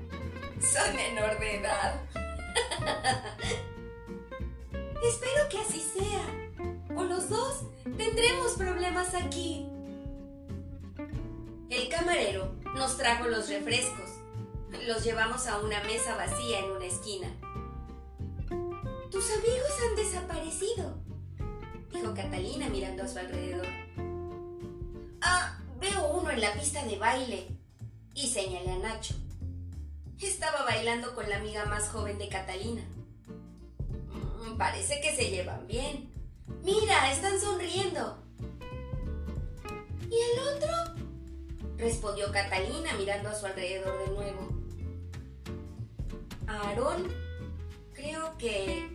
soy 0.59 0.95
menor 0.95 1.39
de 1.39 1.55
edad. 1.57 2.01
Espero 5.03 5.49
que 5.49 5.59
así 5.59 5.79
sea. 5.79 6.97
O 6.97 7.03
los 7.03 7.29
dos 7.29 7.65
tendremos 7.97 8.53
problemas 8.53 9.13
aquí. 9.13 9.67
El 11.69 11.89
camarero 11.89 12.55
nos 12.75 12.97
trajo 12.97 13.27
los 13.27 13.49
refrescos. 13.49 14.09
Los 14.85 15.03
llevamos 15.03 15.47
a 15.47 15.59
una 15.59 15.83
mesa 15.83 16.15
vacía 16.15 16.59
en 16.59 16.71
una 16.71 16.85
esquina. 16.85 17.27
Tus 19.09 19.31
amigos 19.31 19.71
han 19.89 19.95
desaparecido, 19.95 20.99
dijo 21.91 22.13
Catalina 22.13 22.69
mirando 22.69 23.03
a 23.03 23.07
su 23.07 23.17
alrededor. 23.17 23.65
Ah, 25.21 25.59
veo 25.79 26.19
uno 26.19 26.29
en 26.29 26.41
la 26.41 26.53
pista 26.53 26.83
de 26.85 26.97
baile. 26.97 27.47
Y 28.13 28.27
señalé 28.27 28.71
a 28.71 28.77
Nacho. 28.77 29.15
Estaba 30.21 30.63
bailando 30.63 31.13
con 31.15 31.29
la 31.29 31.37
amiga 31.37 31.65
más 31.65 31.89
joven 31.89 32.17
de 32.17 32.29
Catalina. 32.29 32.83
Mm, 34.09 34.57
parece 34.57 35.01
que 35.01 35.15
se 35.15 35.29
llevan 35.29 35.67
bien. 35.67 36.13
Mira, 36.63 37.11
están 37.11 37.39
sonriendo. 37.39 38.23
¿Y 40.09 40.15
el 40.15 40.55
otro? 40.55 41.04
Respondió 41.77 42.31
Catalina 42.31 42.93
mirando 42.97 43.29
a 43.29 43.35
su 43.35 43.45
alrededor 43.45 43.97
de 43.99 44.13
nuevo. 44.13 44.49
Aarón, 46.47 47.07
creo 47.93 48.37
que... 48.37 48.89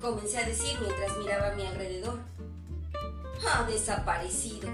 Comencé 0.00 0.38
a 0.38 0.46
decir 0.46 0.78
mientras 0.80 1.16
miraba 1.18 1.52
a 1.52 1.54
mi 1.54 1.66
alrededor. 1.66 2.20
Ha 3.48 3.64
desaparecido. 3.64 4.68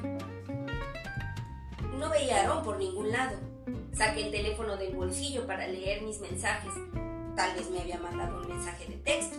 No 1.98 2.10
veía 2.10 2.36
a 2.36 2.40
Aarón 2.40 2.64
por 2.64 2.78
ningún 2.78 3.10
lado. 3.10 3.38
Saqué 3.96 4.26
el 4.26 4.32
teléfono 4.32 4.76
del 4.76 4.94
bolsillo 4.94 5.46
para 5.46 5.66
leer 5.66 6.02
mis 6.02 6.20
mensajes. 6.20 6.72
Tal 7.36 7.54
vez 7.54 7.70
me 7.70 7.80
había 7.80 7.98
mandado 7.98 8.42
un 8.42 8.48
mensaje 8.48 8.86
de 8.86 8.96
texto. 8.96 9.36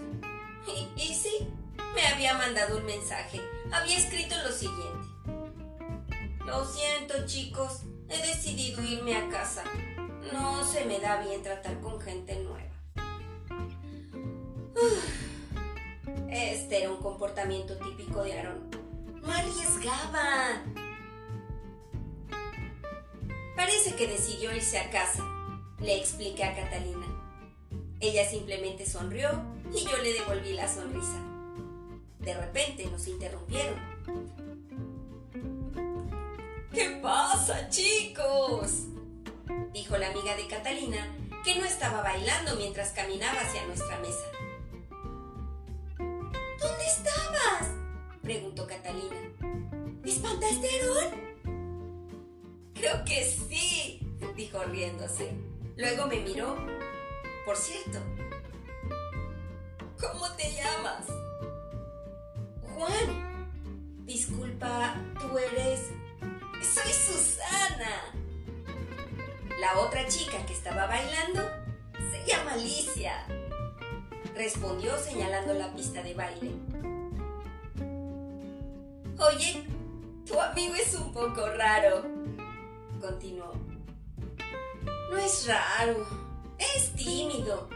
Y, 0.67 1.01
y 1.01 1.13
sí, 1.13 1.47
me 1.93 2.07
había 2.07 2.37
mandado 2.37 2.77
un 2.77 2.85
mensaje. 2.85 3.41
Había 3.71 3.97
escrito 3.97 4.35
lo 4.43 4.51
siguiente. 4.51 5.12
Lo 6.45 6.65
siento 6.65 7.25
chicos, 7.25 7.83
he 8.09 8.27
decidido 8.27 8.83
irme 8.83 9.15
a 9.15 9.29
casa. 9.29 9.63
No 10.33 10.63
se 10.65 10.83
me 10.85 10.99
da 10.99 11.21
bien 11.21 11.41
tratar 11.41 11.79
con 11.79 12.01
gente 12.01 12.35
nueva. 12.43 12.69
Este 16.29 16.81
era 16.81 16.91
un 16.91 16.97
comportamiento 16.97 17.77
típico 17.77 18.23
de 18.23 18.39
Aaron. 18.39 18.69
No 19.21 19.31
arriesgaba. 19.31 20.63
Parece 23.55 23.95
que 23.95 24.07
decidió 24.07 24.53
irse 24.53 24.79
a 24.79 24.89
casa, 24.89 25.23
le 25.79 25.97
expliqué 25.97 26.43
a 26.43 26.55
Catalina. 26.55 27.05
Ella 27.99 28.27
simplemente 28.27 28.85
sonrió 28.85 29.29
y 29.73 29.85
yo 29.85 29.97
le 29.97 30.13
devolví 30.13 30.53
la 30.53 30.67
sonrisa. 30.67 31.21
De 32.19 32.33
repente 32.33 32.87
nos 32.87 33.07
interrumpieron. 33.07 33.79
¿Qué 36.73 36.99
pasa, 37.03 37.69
chicos? 37.69 38.87
dijo 39.73 39.95
la 39.95 40.09
amiga 40.09 40.35
de 40.35 40.47
Catalina, 40.47 41.15
que 41.43 41.55
no 41.59 41.65
estaba 41.65 42.01
bailando 42.01 42.55
mientras 42.55 42.91
caminaba 42.93 43.41
hacia 43.41 43.63
nuestra 43.67 43.99
mesa. 43.99 44.25
¿Dónde 45.99 46.85
estabas? 46.87 47.69
preguntó 48.23 48.65
Catalina. 48.65 49.17
¿Espantaste 50.03 50.67
a 50.67 50.83
Aaron? 50.83 51.13
Creo 52.73 53.05
que 53.05 53.23
sí, 53.23 53.99
dijo 54.35 54.63
riéndose. 54.63 55.31
Luego 55.77 56.07
me 56.07 56.21
miró. 56.21 56.57
Por 57.45 57.55
cierto, 57.55 57.99
¿cómo 60.01 60.27
te 60.31 60.51
llamas? 60.53 61.05
Juan. 62.73 64.05
Disculpa, 64.05 64.95
tú 65.19 65.37
eres... 65.37 65.91
Soy 66.63 66.93
Susana. 66.93 68.13
La 69.59 69.79
otra 69.79 70.07
chica 70.07 70.45
que 70.45 70.53
estaba 70.53 70.87
bailando 70.87 71.41
se 72.09 72.25
llama 72.25 72.53
Alicia, 72.53 73.25
respondió 74.33 74.97
señalando 74.97 75.53
la 75.55 75.73
pista 75.75 76.01
de 76.01 76.13
baile. 76.13 76.51
Oye, 79.19 79.67
tu 80.25 80.39
amigo 80.39 80.73
es 80.75 80.95
un 80.95 81.11
poco 81.11 81.45
raro, 81.57 82.05
continuó. 83.01 83.53
No 85.11 85.17
es 85.17 85.45
raro, 85.47 86.07
es 86.59 86.93
tímido, 86.93 87.69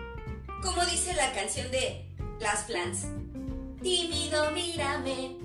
como 0.63 0.84
dice 0.86 1.13
la 1.13 1.34
canción 1.34 1.69
de 1.71 2.06
Las 2.39 2.65
Flans. 2.65 3.08
Tímido, 3.82 4.52
mírame, 4.52 5.38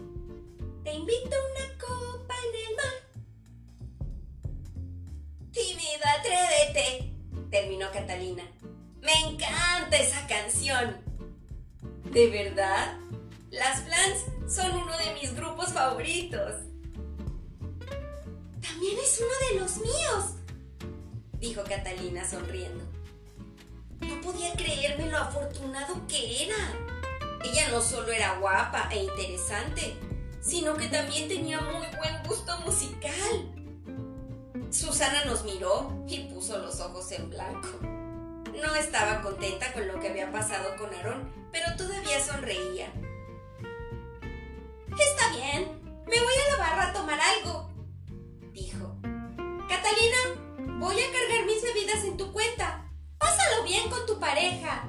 te 0.85 0.94
invito 0.94 1.37
a 1.37 1.50
una 1.50 1.78
copa 1.78 2.35
en 2.35 2.70
el 2.70 2.76
mar. 2.76 3.01
Tímido, 5.52 6.02
atrévete, 6.18 7.12
terminó 7.50 7.90
Catalina. 7.92 8.42
Me 9.02 9.12
encanta 9.12 9.98
esa 9.98 10.26
canción. 10.26 10.96
¿De 12.10 12.30
verdad? 12.30 12.96
Las 13.50 13.82
Flans 13.82 14.24
son 14.54 14.74
uno 14.74 14.96
de 14.96 15.12
mis 15.20 15.34
grupos 15.34 15.68
favoritos. 15.68 16.62
También 18.62 18.98
es 18.98 19.20
uno 19.20 19.48
de 19.50 19.60
los 19.60 19.76
míos, 19.76 20.36
dijo 21.38 21.62
Catalina 21.64 22.26
sonriendo. 22.26 22.84
No 24.00 24.20
podía 24.22 24.54
creerme 24.54 25.10
lo 25.10 25.18
afortunado 25.18 26.06
que 26.06 26.44
era. 26.44 26.56
Ella 27.44 27.68
no 27.70 27.82
solo 27.82 28.10
era 28.10 28.38
guapa 28.38 28.88
e 28.90 29.04
interesante, 29.04 29.96
sino 30.40 30.74
que 30.76 30.88
también 30.88 31.28
tenía 31.28 31.60
muy 31.60 31.86
buen 31.98 32.22
gusto 32.26 32.58
musical. 32.60 33.62
Susana 34.72 35.26
nos 35.26 35.44
miró 35.44 35.92
y 36.08 36.20
puso 36.20 36.56
los 36.56 36.80
ojos 36.80 37.12
en 37.12 37.28
blanco. 37.28 37.68
No 37.82 38.74
estaba 38.74 39.20
contenta 39.20 39.70
con 39.74 39.87
lo 39.87 40.00
que 40.00 40.08
había 40.08 40.32
pasado 40.32 40.76
con 40.78 40.92
Aarón, 40.94 41.30
pero 41.52 41.76
todavía 41.76 42.24
sonreía. 42.24 42.90
Está 44.98 45.37
bien, 45.37 45.68
me 46.06 46.18
voy 46.18 46.35
a 46.46 46.52
la 46.52 46.56
barra 46.56 46.88
a 46.88 46.92
tomar 46.94 47.18
algo, 47.20 47.70
dijo. 48.54 48.96
Catalina, 49.68 50.78
voy 50.78 50.96
a 50.98 51.12
cargar 51.12 51.44
mis 51.44 51.62
bebidas 51.62 52.04
en 52.04 52.16
tu 52.16 52.32
cuenta. 52.32 52.90
Pásalo 53.18 53.64
bien 53.64 53.90
con 53.90 54.06
tu 54.06 54.18
pareja. 54.18 54.88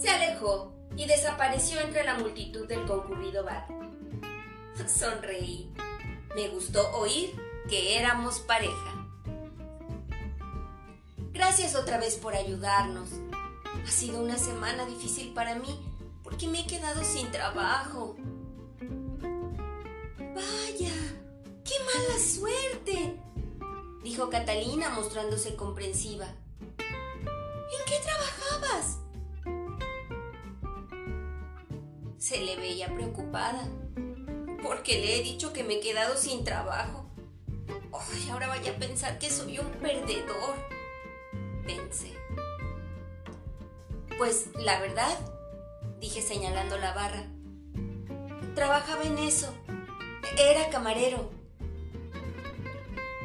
Se 0.00 0.08
alejó 0.08 0.72
y 0.96 1.06
desapareció 1.06 1.78
entre 1.80 2.04
la 2.04 2.14
multitud 2.14 2.66
del 2.66 2.86
concurrido 2.86 3.44
bar. 3.44 3.66
Sonreí. 4.86 5.70
Me 6.34 6.48
gustó 6.48 6.90
oír 6.96 7.51
que 7.68 7.98
éramos 7.98 8.40
pareja. 8.40 9.08
Gracias 11.32 11.74
otra 11.74 11.98
vez 11.98 12.16
por 12.16 12.34
ayudarnos. 12.34 13.08
Ha 13.86 13.90
sido 13.90 14.22
una 14.22 14.38
semana 14.38 14.84
difícil 14.86 15.32
para 15.32 15.54
mí 15.56 15.80
porque 16.22 16.48
me 16.48 16.60
he 16.60 16.66
quedado 16.66 17.02
sin 17.04 17.30
trabajo. 17.30 18.16
Vaya, 20.34 20.92
qué 21.64 21.74
mala 21.84 22.18
suerte, 22.18 23.18
dijo 24.02 24.30
Catalina 24.30 24.90
mostrándose 24.90 25.56
comprensiva. 25.56 26.26
¿En 26.78 27.84
qué 27.86 27.98
trabajabas? 28.04 28.98
Se 32.18 32.40
le 32.40 32.56
veía 32.56 32.94
preocupada, 32.94 33.68
porque 34.62 35.00
le 35.00 35.18
he 35.18 35.22
dicho 35.22 35.52
que 35.52 35.64
me 35.64 35.74
he 35.74 35.80
quedado 35.80 36.16
sin 36.16 36.44
trabajo. 36.44 37.11
Ahora 37.92 38.48
vaya 38.48 38.72
a 38.72 38.76
pensar 38.76 39.18
que 39.18 39.30
soy 39.30 39.58
un 39.58 39.70
perdedor, 39.72 40.54
pensé. 41.66 42.12
Pues 44.16 44.48
la 44.58 44.80
verdad, 44.80 45.18
dije 46.00 46.22
señalando 46.22 46.78
la 46.78 46.94
barra, 46.94 47.26
trabajaba 48.54 49.04
en 49.04 49.18
eso. 49.18 49.52
Era 50.38 50.70
camarero. 50.70 51.30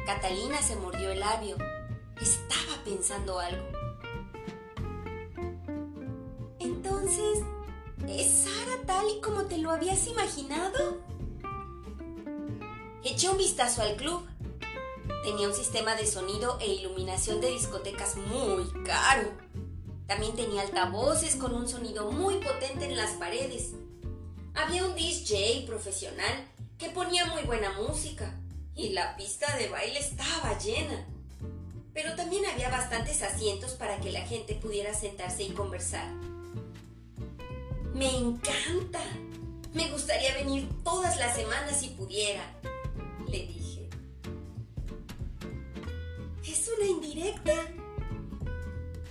Catalina 0.04 0.60
se 0.60 0.76
mordió 0.76 1.10
el 1.10 1.20
labio. 1.20 1.56
Estaba 2.20 2.84
pensando 2.84 3.38
algo. 3.38 3.64
Entonces, 6.58 7.38
¿es 8.06 8.44
Sara 8.44 8.82
tal 8.86 9.06
y 9.16 9.20
como 9.20 9.44
te 9.44 9.58
lo 9.58 9.70
habías 9.70 10.06
imaginado? 10.06 10.98
Eché 13.02 13.28
un 13.30 13.38
vistazo 13.38 13.82
al 13.82 13.96
club. 13.96 14.26
Tenía 15.22 15.48
un 15.48 15.54
sistema 15.54 15.94
de 15.94 16.06
sonido 16.06 16.58
e 16.60 16.66
iluminación 16.66 17.40
de 17.40 17.50
discotecas 17.50 18.16
muy 18.16 18.64
caro. 18.84 19.30
También 20.06 20.34
tenía 20.34 20.62
altavoces 20.62 21.36
con 21.36 21.54
un 21.54 21.68
sonido 21.68 22.10
muy 22.10 22.36
potente 22.36 22.86
en 22.86 22.96
las 22.96 23.12
paredes. 23.12 23.72
Había 24.54 24.84
un 24.84 24.94
DJ 24.94 25.64
profesional 25.66 26.48
que 26.78 26.90
ponía 26.90 27.26
muy 27.26 27.42
buena 27.42 27.72
música 27.72 28.34
y 28.74 28.90
la 28.90 29.16
pista 29.16 29.56
de 29.56 29.68
baile 29.68 29.98
estaba 29.98 30.56
llena. 30.58 31.06
Pero 31.92 32.14
también 32.14 32.46
había 32.46 32.70
bastantes 32.70 33.22
asientos 33.22 33.72
para 33.72 33.98
que 34.00 34.12
la 34.12 34.20
gente 34.20 34.54
pudiera 34.54 34.94
sentarse 34.94 35.42
y 35.42 35.50
conversar. 35.50 36.08
Me 37.92 38.16
encanta. 38.16 39.00
Me 39.74 39.90
gustaría 39.90 40.34
venir 40.34 40.68
todas 40.84 41.18
las 41.18 41.36
semanas 41.36 41.80
si 41.80 41.88
pudiera, 41.88 42.42
le 43.26 43.46
dije. 43.46 43.87
Indirecta, 46.86 47.54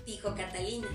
dijo 0.05 0.33
Catalina. 0.35 0.87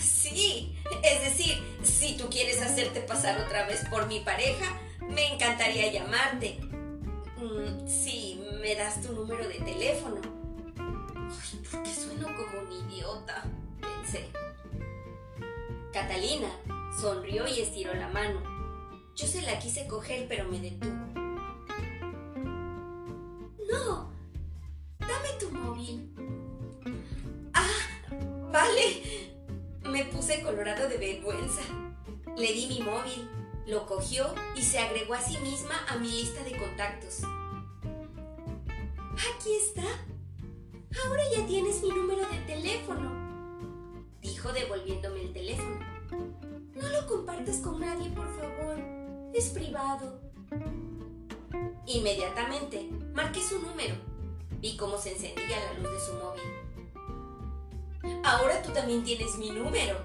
Sí, 0.00 0.74
es 1.02 1.20
decir, 1.22 1.62
si 1.82 2.16
tú 2.16 2.28
quieres 2.30 2.60
hacerte 2.60 3.00
pasar 3.00 3.40
otra 3.40 3.66
vez 3.66 3.84
por 3.88 4.06
mi 4.06 4.20
pareja, 4.20 4.78
me 5.00 5.32
encantaría 5.32 5.92
llamarte. 5.92 6.58
Mm, 7.36 7.86
si 7.86 8.42
me 8.60 8.74
das 8.74 9.02
tu 9.02 9.12
número 9.12 9.46
de 9.48 9.60
teléfono. 9.60 10.20
Ay, 10.76 11.58
¿por 11.70 11.82
qué 11.82 11.94
sueno 11.94 12.28
como 12.28 12.62
un 12.62 12.90
idiota? 12.90 13.44
Pensé. 13.80 14.28
Catalina 15.92 16.48
sonrió 17.00 17.46
y 17.46 17.60
estiró 17.60 17.94
la 17.94 18.08
mano. 18.08 18.40
Yo 19.14 19.26
se 19.26 19.42
la 19.42 19.58
quise 19.58 19.86
coger, 19.86 20.26
pero 20.28 20.44
me 20.44 20.60
detuvo. 20.60 20.92
No, 23.70 24.12
móvil. 25.50 26.08
Ah, 27.54 28.50
vale. 28.52 29.32
Me 29.84 30.04
puse 30.06 30.42
colorado 30.42 30.88
de 30.88 30.96
vergüenza. 30.96 31.62
Le 32.36 32.52
di 32.52 32.66
mi 32.66 32.80
móvil 32.80 33.28
lo 33.66 33.86
cogió 33.86 34.34
y 34.56 34.62
se 34.62 34.78
agregó 34.78 35.14
a 35.14 35.20
sí 35.20 35.38
misma 35.38 35.74
a 35.88 35.96
mi 35.96 36.08
lista 36.08 36.42
de 36.42 36.56
contactos. 36.56 37.20
Aquí 39.12 39.54
está. 39.66 39.82
Ahora 41.04 41.22
ya 41.34 41.46
tienes 41.46 41.82
mi 41.82 41.88
número 41.88 42.28
de 42.28 42.38
teléfono, 42.46 43.10
dijo 44.20 44.52
devolviéndome 44.52 45.22
el 45.22 45.32
teléfono. 45.32 45.78
No 46.74 46.88
lo 46.88 47.06
compartas 47.06 47.58
con 47.58 47.80
nadie, 47.80 48.10
por 48.10 48.28
favor. 48.36 48.78
Es 49.32 49.50
privado. 49.50 50.20
Inmediatamente 51.86 52.90
marqué 53.14 53.40
su 53.40 53.58
número. 53.60 54.11
Vi 54.62 54.76
cómo 54.76 54.96
se 54.96 55.10
encendía 55.10 55.58
la 55.58 55.80
luz 55.80 55.90
de 55.90 56.00
su 56.00 56.12
móvil. 56.14 56.40
Ahora 58.22 58.62
tú 58.62 58.70
también 58.70 59.02
tienes 59.02 59.36
mi 59.36 59.50
número, 59.50 59.96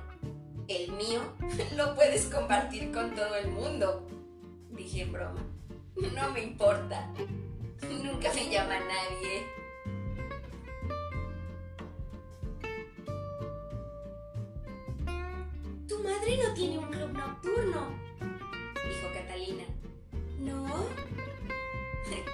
el 0.68 0.92
mío 0.94 1.22
lo 1.76 1.94
puedes 1.94 2.26
compartir 2.26 2.92
con 2.92 3.14
todo 3.14 3.36
el 3.36 3.52
mundo, 3.52 4.08
dije 4.72 5.04
en 5.04 5.12
broma. 5.12 5.46
No 6.16 6.32
me 6.32 6.42
importa. 6.42 7.08
Nunca 8.04 8.34
me 8.34 8.50
llama 8.50 8.80
nadie. 8.80 9.46
Tu 15.88 16.00
madre 16.04 16.38
no 16.44 16.54
tiene 16.56 16.80
un 16.80 16.88
club 16.88 17.12
nocturno, 17.14 17.90
dijo 18.74 19.14
Catalina. 19.14 19.66
¿No? 20.40 20.66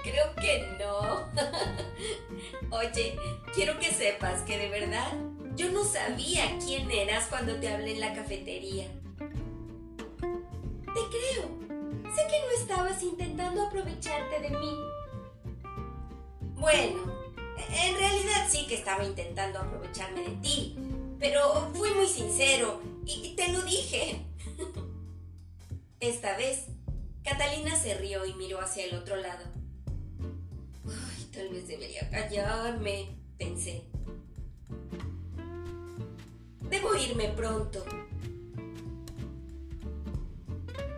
Creo 0.02 0.34
que 0.36 0.76
no. 0.78 1.28
Oye, 2.76 3.16
quiero 3.54 3.78
que 3.78 3.90
sepas 3.92 4.42
que 4.42 4.58
de 4.58 4.68
verdad 4.68 5.12
yo 5.56 5.70
no 5.70 5.84
sabía 5.84 6.58
quién 6.64 6.90
eras 6.90 7.26
cuando 7.28 7.56
te 7.56 7.68
hablé 7.68 7.92
en 7.92 8.00
la 8.00 8.12
cafetería. 8.12 8.86
Te 9.88 11.00
creo. 11.10 11.64
Sé 12.14 12.22
que 12.28 12.40
no 12.40 12.50
estabas 12.60 13.02
intentando 13.02 13.62
aprovecharte 13.62 14.40
de 14.40 14.50
mí. 14.50 14.78
Bueno, 16.54 17.12
en 17.70 17.96
realidad 17.96 18.48
sí 18.48 18.66
que 18.66 18.74
estaba 18.74 19.04
intentando 19.04 19.58
aprovecharme 19.58 20.22
de 20.22 20.36
ti, 20.36 20.76
pero 21.18 21.70
fui 21.74 21.90
muy 21.90 22.06
sincero 22.06 22.80
y 23.04 23.34
te 23.36 23.52
lo 23.52 23.62
dije. 23.62 24.24
Esta 26.00 26.36
vez, 26.36 26.66
Catalina 27.22 27.76
se 27.76 27.94
rió 27.94 28.26
y 28.26 28.34
miró 28.34 28.60
hacia 28.60 28.84
el 28.84 28.94
otro 28.94 29.16
lado. 29.16 29.44
Tal 31.34 31.48
vez 31.48 31.66
debería 31.66 32.08
callarme, 32.10 33.08
pensé. 33.36 33.82
Debo 36.70 36.94
irme 36.94 37.28
pronto. 37.30 37.84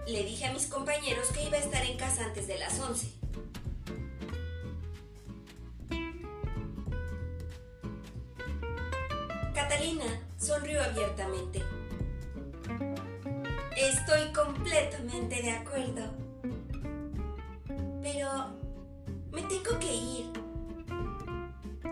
Le 0.07 0.25
dije 0.25 0.45
a 0.45 0.53
mis 0.53 0.67
compañeros 0.67 1.29
que 1.29 1.43
iba 1.43 1.57
a 1.57 1.61
estar 1.61 1.83
en 1.87 1.97
casa 1.97 2.27
antes 2.27 2.47
de 2.47 2.59
las 2.59 2.79
11. 2.79 3.13
Catalina 9.55 10.21
sonrió 10.37 10.83
abiertamente. 10.83 11.63
Estoy 13.75 14.33
completamente 14.35 15.41
de 15.41 15.51
acuerdo. 15.51 16.13
Pero 18.03 18.66
me 19.37 19.43
tengo 19.43 19.79
que 19.79 19.95
ir. 19.95 20.33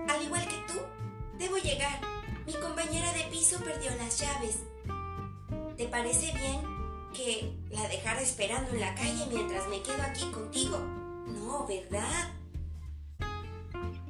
Al 0.08 0.22
igual 0.22 0.48
que 0.48 0.56
tú, 0.72 0.80
debo 1.38 1.58
llegar. 1.58 2.00
Mi 2.46 2.54
compañera 2.54 3.12
de 3.12 3.24
piso 3.24 3.58
perdió 3.58 3.90
las 3.96 4.18
llaves. 4.18 4.60
¿Te 5.76 5.86
parece 5.88 6.32
bien 6.32 6.62
que 7.12 7.54
la 7.68 7.86
dejara 7.88 8.22
esperando 8.22 8.70
en 8.70 8.80
la 8.80 8.94
calle 8.94 9.26
mientras 9.30 9.68
me 9.68 9.82
quedo 9.82 10.02
aquí 10.02 10.24
contigo? 10.30 10.78
No, 10.78 11.66
¿verdad? 11.66 12.32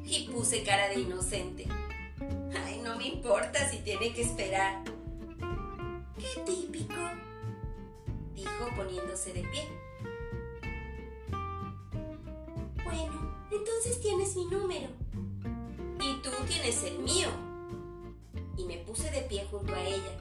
Y 0.04 0.28
puse 0.28 0.62
cara 0.62 0.88
de 0.90 1.00
inocente. 1.00 1.66
Ay, 2.64 2.80
no 2.84 2.96
me 2.96 3.08
importa 3.08 3.68
si 3.68 3.78
tiene 3.78 4.12
que 4.14 4.22
esperar. 4.22 4.84
Qué 6.16 6.40
típico, 6.46 7.00
dijo 8.32 8.68
poniéndose 8.76 9.32
de 9.32 9.42
pie. 9.42 9.83
Bueno, 12.84 13.34
entonces 13.50 14.00
tienes 14.00 14.36
mi 14.36 14.44
número. 14.46 14.88
Y 16.00 16.22
tú 16.22 16.30
tienes 16.46 16.82
el 16.84 16.98
mío 16.98 17.28
y 18.56 18.64
me 18.64 18.78
puse 18.78 19.10
de 19.10 19.22
pie 19.22 19.46
junto 19.50 19.74
a 19.74 19.82
ella. 19.82 20.18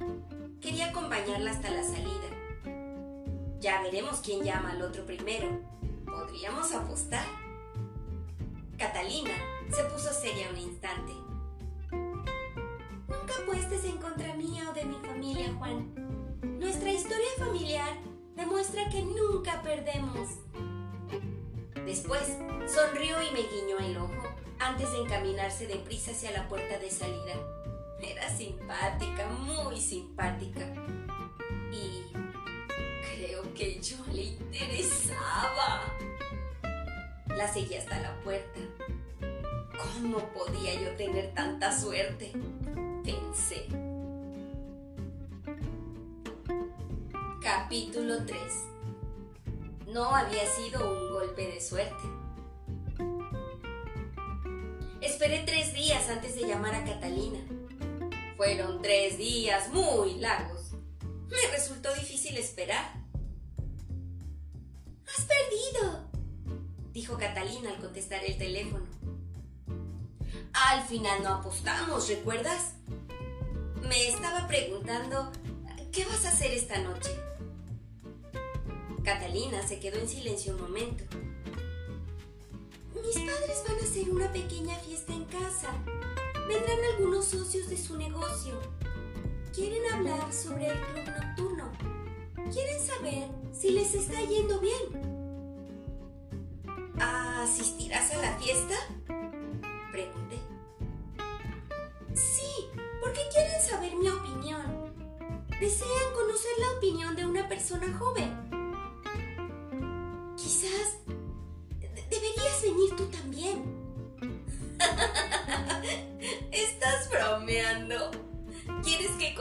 Quería 0.62 0.89
acompañarla 0.89 1.52
hasta 1.52 1.69
la 1.69 1.84
salida. 1.84 2.30
Ya 3.60 3.82
veremos 3.82 4.21
quién 4.23 4.43
llama 4.43 4.71
al 4.71 4.82
otro 4.82 5.06
primero. 5.06 5.47
Podríamos 6.06 6.71
apostar. 6.73 7.26
Catalina 8.78 9.32
se 9.71 9.84
puso 9.86 10.12
seria 10.13 10.49
un 10.49 10.58
instante. 10.58 11.13
Nunca 11.91 13.34
apuestes 13.41 13.86
en 13.86 13.97
contra 13.97 14.36
mía 14.36 14.69
o 14.69 14.73
de 14.73 14.86
mi 14.86 14.95
familia, 14.95 15.54
Juan. 15.58 15.93
Nuestra 16.60 16.91
historia 16.91 17.28
familiar 17.38 17.97
demuestra 18.36 18.89
que 18.89 19.02
nunca 19.02 19.62
perdemos. 19.62 20.30
Después, 21.86 22.38
sonrió 22.65 23.22
y 23.22 23.32
me 23.32 23.41
guiñó 23.41 23.78
el 23.80 23.98
ojo 23.98 24.34
antes 24.60 24.89
de 24.91 25.00
encaminarse 25.00 25.67
deprisa 25.67 26.12
hacia 26.12 26.32
la 26.32 26.48
puerta 26.48 26.80
de 26.80 26.89
salida. 26.89 27.34
Era 28.02 28.30
simpática, 28.30 29.28
muy 29.28 29.80
simpática. 29.80 30.65
Y 31.72 32.13
creo 33.15 33.54
que 33.54 33.82
yo 33.82 33.98
le 34.13 34.24
interesaba. 34.24 35.82
La 37.28 37.52
seguí 37.52 37.76
hasta 37.76 38.00
la 38.00 38.15
puerta. 38.22 38.60
¿Cómo 39.78 40.19
podía 40.30 40.76
yo 40.76 40.96
tener 40.96 41.34
tanta 41.34 41.78
suerte? 41.78 42.32
Pensé. 43.04 43.67
Capítulo 47.41 48.26
3 48.26 48.72
No 49.93 50.15
había 50.15 50.43
sido 50.47 50.91
un 50.91 51.12
golpe 51.12 51.45
de 51.45 51.62
suerte. 51.62 52.03
Esperé 55.01 55.43
tres 55.45 55.71
días 55.75 56.10
antes 56.10 56.34
de 56.34 56.47
llamar 56.47 56.73
a 56.73 56.84
Catalina. 56.84 57.38
Fueron 58.36 58.82
tres 58.82 59.19
días 59.19 59.69
muy 59.69 60.15
largos. 60.15 60.71
Me 61.29 61.51
resultó 61.51 61.93
difícil 61.93 62.36
esperar. 62.38 62.91
¡Has 65.15 65.25
perdido! 65.25 66.10
dijo 66.91 67.15
Catalina 67.19 67.69
al 67.69 67.77
contestar 67.77 68.25
el 68.25 68.39
teléfono. 68.39 68.88
Al 70.53 70.82
final 70.88 71.21
no 71.21 71.36
apostamos, 71.36 72.10
¿recuerdas? 72.10 72.73
Me 73.88 74.08
estaba 74.08 74.47
preguntando, 74.47 75.32
¿qué 75.91 76.03
vas 76.06 76.25
a 76.25 76.29
hacer 76.29 76.51
esta 76.51 76.79
noche? 76.79 77.12
Catalina 79.04 79.62
se 79.68 79.80
quedó 79.80 80.00
en 80.00 80.08
silencio 80.08 80.56
un 80.56 80.62
momento. 80.62 81.04
Mis 82.96 83.16
padres 83.16 83.63
van 83.68 83.78
a 83.78 83.84
hacer 83.84 84.10
una 84.10 84.32
pequeña 84.32 84.76
fiesta 84.78 85.12
en 85.12 85.26
casa. 85.26 85.74
Vendrán 86.48 86.80
algunos 86.94 87.26
socios 87.26 87.70
de 87.70 87.76
su 87.76 87.98
negocio. 87.98 88.58
Quieren 89.54 89.82
hablar 89.92 90.34
sobre 90.34 90.68
el 90.68 90.80
club 90.80 91.04
nocturno. 91.06 91.72
Quieren 92.54 92.80
saber 92.80 93.28
si 93.52 93.72
les 93.72 93.94
está 93.94 94.22
yendo 94.22 94.62
bien. 94.62 95.13
¿Asistirás 96.98 98.10
a 98.12 98.18
la 98.20 98.38
fiesta? 98.38 98.76
Pregunté. 99.92 100.39
Sí, 102.13 102.70
porque 103.02 103.20
quieren 103.34 103.62
saber 103.62 103.96
mi 103.98 104.08
opinión. 104.08 104.94
Desean 105.60 106.13
conocer 106.13 106.52
la 106.60 106.78
opinión 106.78 107.16
de 107.18 107.26
una 107.26 107.50
persona 107.50 107.98
joven. 107.98 108.33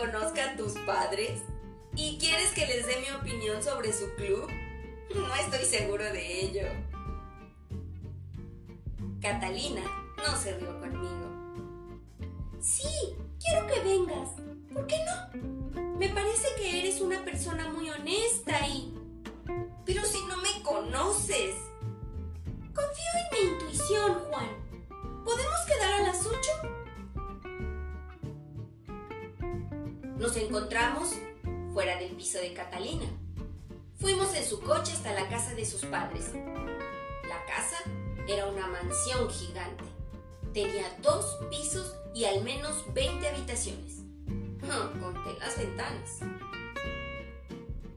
Conozca 0.02 0.50
a 0.50 0.56
tus 0.56 0.72
padres? 0.80 1.42
¿Y 1.94 2.18
quieres 2.18 2.50
que 2.52 2.66
les 2.66 2.86
dé 2.86 2.96
mi 2.96 3.10
opinión 3.10 3.62
sobre 3.62 3.92
su 3.92 4.12
club? 4.16 4.50
No 5.14 5.34
estoy 5.36 5.64
seguro 5.64 6.02
de 6.04 6.40
ello. 6.40 6.66
Catalina 9.20 9.82
no 10.16 10.36
se 10.36 10.58
rió 10.58 10.80
conmigo. 10.80 11.30
Sí, 12.60 12.88
quiero 13.38 13.66
que 13.68 13.80
vengas. 13.80 14.30
¿Por 14.72 14.86
qué 14.88 14.96
no? 15.04 15.98
Me 15.98 16.08
parece 16.08 16.48
que 16.56 16.80
eres 16.80 17.00
una 17.00 17.24
persona 17.24 17.70
muy 17.70 17.88
honesta 17.90 18.66
y... 18.66 18.92
Pero 19.84 20.02
si 20.04 20.18
no 20.26 20.36
me 20.38 20.62
conoces. 20.64 21.54
Confío 22.74 23.12
en 23.20 23.46
mi 23.46 23.52
intuición, 23.52 24.14
Juan. 24.14 25.24
¿Podemos 25.24 25.60
quedar 25.68 25.92
a 25.92 26.02
las 26.06 26.26
ocho? 26.26 26.81
Nos 30.22 30.36
encontramos 30.36 31.14
fuera 31.74 31.98
del 31.98 32.12
piso 32.12 32.38
de 32.38 32.54
Catalina. 32.54 33.06
Fuimos 33.98 34.32
en 34.36 34.46
su 34.46 34.60
coche 34.60 34.92
hasta 34.92 35.12
la 35.14 35.28
casa 35.28 35.52
de 35.54 35.66
sus 35.66 35.84
padres. 35.86 36.30
La 37.28 37.44
casa 37.44 37.78
era 38.28 38.46
una 38.46 38.68
mansión 38.68 39.28
gigante. 39.28 39.82
Tenía 40.54 40.96
dos 41.02 41.40
pisos 41.50 41.96
y 42.14 42.24
al 42.24 42.44
menos 42.44 42.84
20 42.94 43.28
habitaciones. 43.30 44.02
conté 45.00 45.40
las 45.40 45.58
ventanas. 45.58 46.20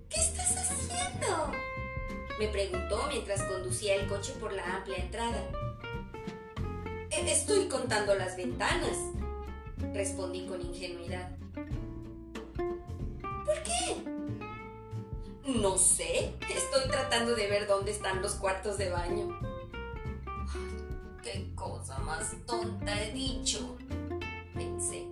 ¿Qué 0.09 0.19
estás 0.19 0.57
haciendo? 0.57 1.51
Me 2.39 2.47
preguntó 2.47 3.05
mientras 3.07 3.43
conducía 3.43 3.93
el 3.97 4.07
coche 4.07 4.33
por 4.39 4.51
la 4.51 4.77
amplia 4.77 4.97
entrada. 4.97 5.47
E-, 7.11 7.31
estoy 7.31 7.67
contando 7.67 8.15
las 8.15 8.35
ventanas, 8.35 8.97
respondí 9.93 10.47
con 10.47 10.59
ingenuidad. 10.59 11.29
No 15.45 15.77
sé, 15.77 16.33
estoy 16.49 16.89
tratando 16.89 17.35
de 17.35 17.47
ver 17.47 17.67
dónde 17.67 17.91
están 17.91 18.19
los 18.19 18.33
cuartos 18.33 18.79
de 18.79 18.89
baño. 18.89 19.39
¡Qué 21.21 21.53
cosa 21.53 21.99
más 21.99 22.33
tonta 22.47 23.03
he 23.03 23.11
dicho! 23.11 23.77
Pensé. 24.55 25.05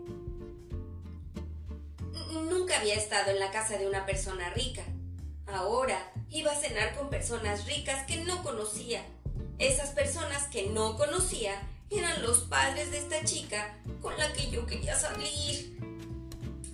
Nunca 2.49 2.79
había 2.79 2.95
estado 2.95 3.29
en 3.29 3.39
la 3.39 3.51
casa 3.51 3.77
de 3.77 3.87
una 3.87 4.07
persona 4.07 4.49
rica. 4.49 4.81
Ahora 5.45 6.11
iba 6.31 6.51
a 6.51 6.55
cenar 6.55 6.95
con 6.95 7.11
personas 7.11 7.67
ricas 7.67 8.07
que 8.07 8.17
no 8.25 8.41
conocía. 8.41 9.05
Esas 9.59 9.89
personas 9.89 10.47
que 10.47 10.67
no 10.71 10.97
conocía 10.97 11.61
eran 11.91 12.23
los 12.23 12.39
padres 12.39 12.89
de 12.89 12.97
esta 12.97 13.23
chica 13.23 13.77
con 14.01 14.17
la 14.17 14.33
que 14.33 14.49
yo 14.49 14.65
quería 14.65 14.95
salir. 14.95 15.77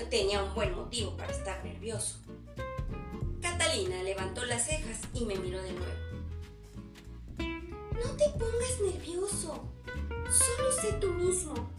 Tenía 0.10 0.43
un 0.43 0.56
buen 0.56 0.74
motivo 0.74 1.17
para 1.17 1.34
estar 1.34 1.62
nervioso. 1.65 2.19
Catalina 3.60 4.02
levantó 4.04 4.45
las 4.45 4.67
cejas 4.67 5.00
y 5.13 5.26
me 5.26 5.36
miró 5.36 5.62
de 5.62 5.74
nuevo. 5.74 5.93
No 7.38 8.12
te 8.15 8.30
pongas 8.30 8.80
nervioso. 8.82 9.67
Solo 10.32 10.72
sé 10.82 10.93
tú 10.93 11.12
mismo. 11.12 11.69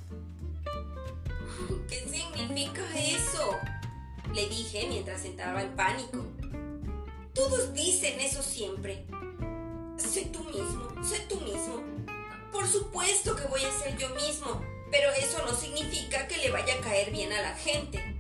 ¿Qué 1.89 2.07
significa 2.07 2.83
eso? 2.99 3.57
Le 4.35 4.47
dije 4.51 4.89
mientras 4.91 5.25
entraba 5.25 5.63
en 5.63 5.75
pánico. 5.75 6.23
Todos 7.33 7.73
dicen 7.73 8.21
eso 8.21 8.43
siempre. 8.43 9.07
Sé 9.97 10.27
tú 10.27 10.45
mismo, 10.45 11.03
sé 11.03 11.21
tú 11.31 11.41
mismo. 11.41 11.83
Por 12.53 12.67
supuesto 12.67 13.35
que 13.35 13.47
voy 13.47 13.65
a 13.65 13.73
ser 13.73 13.97
yo 13.97 14.11
mismo, 14.11 14.63
pero 14.91 15.11
eso 15.13 15.43
no 15.47 15.55
significa 15.55 16.29
que 16.29 16.37
le 16.37 16.51
vaya 16.51 16.75
a 16.75 16.81
caer 16.83 17.11
bien 17.11 17.33
a 17.33 17.41
la 17.41 17.55
gente. 17.55 18.20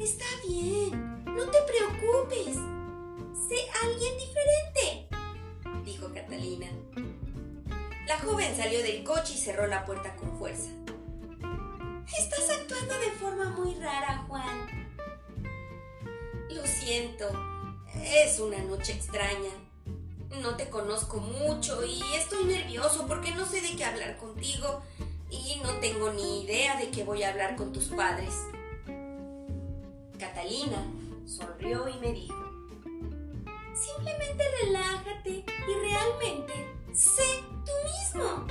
Está 0.00 0.24
bien, 0.48 1.24
no 1.26 1.44
te 1.46 1.58
preocupes. 1.62 2.56
Sé 3.48 3.56
alguien 3.82 4.18
diferente 4.18 5.10
dijo 5.84 6.12
Catalina. 6.12 6.66
La 8.06 8.18
joven 8.18 8.56
salió 8.56 8.82
del 8.82 9.04
coche 9.04 9.34
y 9.34 9.38
cerró 9.38 9.66
la 9.66 9.84
puerta 9.84 10.14
con 10.16 10.38
fuerza. 10.38 10.70
Estás 12.18 12.50
actuando 12.60 12.94
de 12.98 13.10
forma 13.12 13.50
muy 13.50 13.74
rara, 13.74 14.24
Juan. 14.28 14.90
Lo 16.50 16.66
siento, 16.66 17.28
es 18.04 18.40
una 18.40 18.58
noche 18.58 18.92
extraña. 18.92 19.50
No 20.42 20.56
te 20.56 20.68
conozco 20.68 21.18
mucho 21.18 21.84
y 21.84 22.02
estoy 22.14 22.44
nervioso 22.44 23.06
porque 23.06 23.32
no 23.32 23.46
sé 23.46 23.60
de 23.60 23.76
qué 23.76 23.84
hablar 23.84 24.16
contigo 24.16 24.82
y 25.30 25.60
no 25.62 25.72
tengo 25.80 26.12
ni 26.12 26.44
idea 26.44 26.78
de 26.78 26.90
qué 26.90 27.04
voy 27.04 27.22
a 27.22 27.30
hablar 27.30 27.56
con 27.56 27.72
tus 27.72 27.86
padres. 27.86 28.34
Catalina 30.20 30.86
sonrió 31.24 31.88
y 31.88 31.98
me 31.98 32.12
dijo, 32.12 32.36
Simplemente 33.72 34.44
relájate 34.62 35.30
y 35.30 35.74
realmente 35.80 36.52
sé 36.92 37.42
tú 37.64 37.72
mismo. 37.88 38.46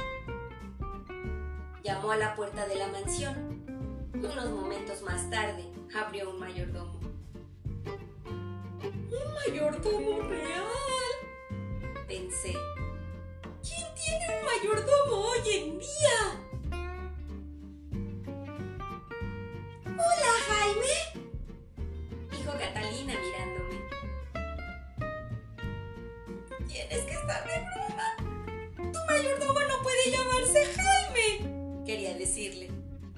Llamó 1.83 2.11
a 2.11 2.17
la 2.17 2.35
puerta 2.35 2.67
de 2.67 2.75
la 2.75 2.87
mansión. 2.87 3.63
Unos 4.15 4.49
momentos 4.49 5.03
más 5.03 5.29
tarde 5.29 5.71
abrió 5.95 6.31
un 6.31 6.39
mayordomo. 6.39 6.99
¿Un 8.91 9.33
mayordomo 9.35 10.21
real? 10.21 10.65
Pensé. 12.07 12.53
¿Quién 13.61 13.85
tiene 13.93 14.25
un 14.39 14.43
mayordomo 14.43 15.17
hoy 15.17 15.49
en 15.53 15.77
día? 15.77 16.17
Hola, 19.85 20.33
Jaime. 20.47 21.08
Catalina 22.57 23.13
mirándome. 23.19 23.81
Tienes 26.67 27.01
que 27.05 27.13
estar 27.13 27.45
de 27.45 27.59
broma. 27.59 28.91
Tu 28.91 28.99
mayordomo 29.07 29.59
no 29.59 29.83
puede 29.83 30.11
llamarse 30.11 30.65
Jaime. 30.75 31.85
Quería 31.85 32.13
decirle. 32.15 32.71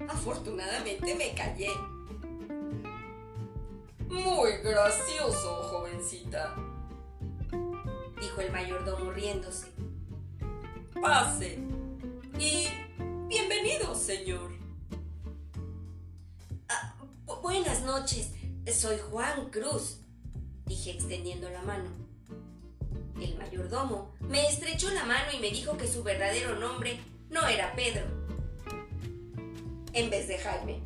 Afortunadamente 0.08 1.16
me 1.16 1.34
callé. 1.34 1.70
Muy 4.10 4.58
gracioso, 4.64 5.64
jovencita. 5.64 6.56
dijo 8.20 8.42
el 8.42 8.52
mayordomo 8.52 9.12
riéndose. 9.12 9.72
Pase. 11.02 11.60
Y 12.38 12.68
bienvenido, 13.28 13.96
señor. 13.96 14.52
Ah, 16.68 16.96
buenas 17.42 17.82
noches. 17.84 18.41
Soy 18.72 18.98
Juan 19.12 19.50
Cruz, 19.50 19.98
dije 20.66 20.92
extendiendo 20.92 21.50
la 21.50 21.62
mano. 21.62 21.90
El 23.22 23.38
mayordomo 23.38 24.16
me 24.22 24.48
estrechó 24.48 24.90
la 24.92 25.04
mano 25.04 25.32
y 25.34 25.40
me 25.40 25.52
dijo 25.52 25.78
que 25.78 25.88
su 25.88 26.04
verdadero 26.04 26.56
nombre 26.56 27.00
no 27.30 27.46
era 27.48 27.76
Pedro. 27.76 28.06
En 29.94 30.10
vez 30.10 30.28
de 30.30 30.38
Jaime, 30.38 30.82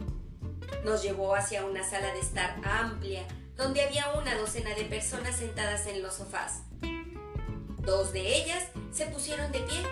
nos 0.83 1.03
llevó 1.03 1.35
hacia 1.35 1.63
una 1.63 1.87
sala 1.87 2.11
de 2.13 2.19
estar 2.19 2.59
amplia, 2.63 3.23
donde 3.55 3.81
había 3.81 4.13
una 4.13 4.35
docena 4.35 4.73
de 4.73 4.85
personas 4.85 5.35
sentadas 5.35 5.85
en 5.85 6.01
los 6.01 6.15
sofás. 6.15 6.63
Dos 7.79 8.11
de 8.13 8.35
ellas 8.35 8.63
se 8.91 9.05
pusieron 9.05 9.51
de 9.51 9.59
pie. 9.59 9.83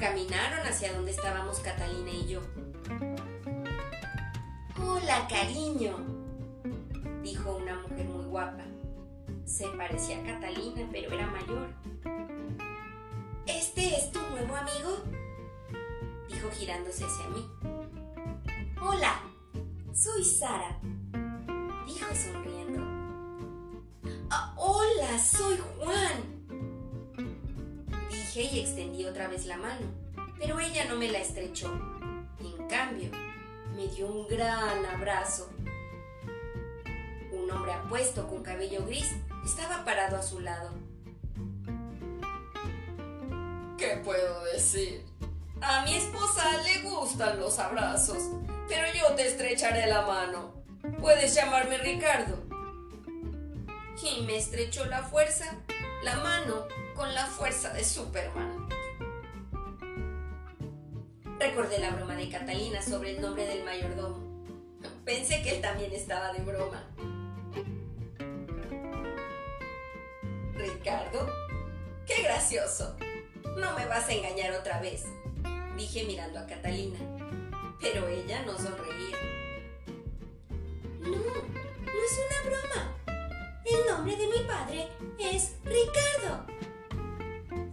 Caminaron 0.00 0.66
hacia 0.66 0.92
donde 0.92 1.12
estábamos 1.12 1.60
Catalina 1.60 2.10
y 2.10 2.26
yo. 2.26 2.40
Hola, 4.82 5.28
cariño, 5.28 6.13
dijo 7.24 7.56
una 7.56 7.80
mujer 7.80 8.06
muy 8.06 8.26
guapa. 8.26 8.62
Se 9.46 9.66
parecía 9.68 10.20
a 10.20 10.24
Catalina, 10.24 10.86
pero 10.92 11.10
era 11.10 11.26
mayor. 11.26 11.68
¿Este 13.46 13.96
es 13.96 14.12
tu 14.12 14.20
nuevo 14.30 14.54
amigo? 14.54 15.02
dijo 16.28 16.50
girándose 16.50 17.04
hacia 17.04 17.28
mí. 17.28 17.48
Hola, 18.80 19.22
soy 19.94 20.22
Sara, 20.22 20.78
dijo 21.86 22.14
sonriendo. 22.14 22.82
Ah, 24.30 24.54
hola, 24.56 25.18
soy 25.18 25.58
Juan, 25.78 26.44
dije 28.10 28.42
y 28.42 28.60
extendí 28.60 29.06
otra 29.06 29.28
vez 29.28 29.46
la 29.46 29.56
mano, 29.56 29.86
pero 30.38 30.60
ella 30.60 30.84
no 30.86 30.96
me 30.96 31.10
la 31.10 31.20
estrechó. 31.20 31.72
En 32.40 32.68
cambio, 32.68 33.10
me 33.74 33.86
dio 33.88 34.08
un 34.08 34.28
gran 34.28 34.84
abrazo. 34.84 35.48
Un 37.44 37.50
hombre 37.50 37.74
apuesto 37.74 38.26
con 38.26 38.42
cabello 38.42 38.86
gris 38.86 39.12
estaba 39.44 39.84
parado 39.84 40.16
a 40.16 40.22
su 40.22 40.40
lado. 40.40 40.70
¿Qué 43.76 44.00
puedo 44.02 44.44
decir? 44.44 45.04
A 45.60 45.84
mi 45.84 45.94
esposa 45.94 46.42
le 46.62 46.88
gustan 46.88 47.38
los 47.38 47.58
abrazos, 47.58 48.30
pero 48.66 48.86
yo 48.98 49.14
te 49.14 49.26
estrecharé 49.26 49.86
la 49.86 50.06
mano. 50.06 50.54
Puedes 51.00 51.34
llamarme 51.34 51.76
Ricardo. 51.76 52.42
Y 54.02 54.22
me 54.22 54.38
estrechó 54.38 54.86
la 54.86 55.02
fuerza, 55.02 55.54
la 56.02 56.16
mano, 56.16 56.66
con 56.94 57.14
la 57.14 57.26
fuerza 57.26 57.74
de 57.74 57.84
Superman. 57.84 58.68
Recordé 61.38 61.78
la 61.78 61.90
broma 61.90 62.16
de 62.16 62.30
Catalina 62.30 62.80
sobre 62.80 63.16
el 63.16 63.20
nombre 63.20 63.44
del 63.44 63.64
mayordomo. 63.64 64.46
Pensé 65.04 65.42
que 65.42 65.56
él 65.56 65.60
también 65.60 65.92
estaba 65.92 66.32
de 66.32 66.40
broma. 66.40 66.93
Ricardo, 70.64 71.28
qué 72.06 72.22
gracioso. 72.22 72.96
No 73.56 73.76
me 73.76 73.86
vas 73.86 74.08
a 74.08 74.12
engañar 74.12 74.52
otra 74.52 74.80
vez, 74.80 75.04
dije 75.76 76.04
mirando 76.04 76.38
a 76.38 76.46
Catalina. 76.46 76.98
Pero 77.80 78.08
ella 78.08 78.42
no 78.46 78.56
sonreía. 78.56 79.18
No, 81.00 81.10
no 81.10 82.00
es 82.06 82.20
una 82.24 82.50
broma. 82.50 82.96
El 83.66 83.86
nombre 83.90 84.16
de 84.16 84.26
mi 84.26 84.38
padre 84.46 84.88
es 85.18 85.56
Ricardo. 85.64 86.46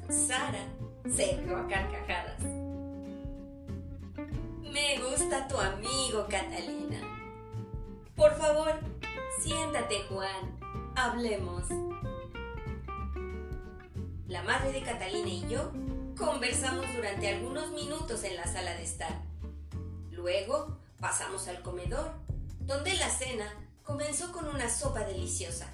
Sara 0.09 0.67
se 1.09 1.37
rió 1.37 1.57
a 1.57 1.67
carcajadas. 1.67 2.41
Me 4.69 4.99
gusta 4.99 5.47
tu 5.47 5.57
amigo, 5.57 6.27
Catalina. 6.29 6.99
Por 8.17 8.35
favor, 8.35 8.79
siéntate, 9.41 10.03
Juan. 10.09 10.59
Hablemos. 10.95 11.63
La 14.31 14.43
madre 14.43 14.71
de 14.71 14.81
Catalina 14.81 15.27
y 15.27 15.45
yo 15.49 15.73
conversamos 16.17 16.85
durante 16.95 17.27
algunos 17.27 17.71
minutos 17.71 18.23
en 18.23 18.37
la 18.37 18.47
sala 18.47 18.73
de 18.75 18.83
estar. 18.83 19.21
Luego 20.09 20.77
pasamos 21.01 21.49
al 21.49 21.61
comedor, 21.61 22.13
donde 22.61 22.93
la 22.93 23.09
cena 23.09 23.53
comenzó 23.83 24.31
con 24.31 24.47
una 24.47 24.69
sopa 24.69 25.01
deliciosa. 25.01 25.69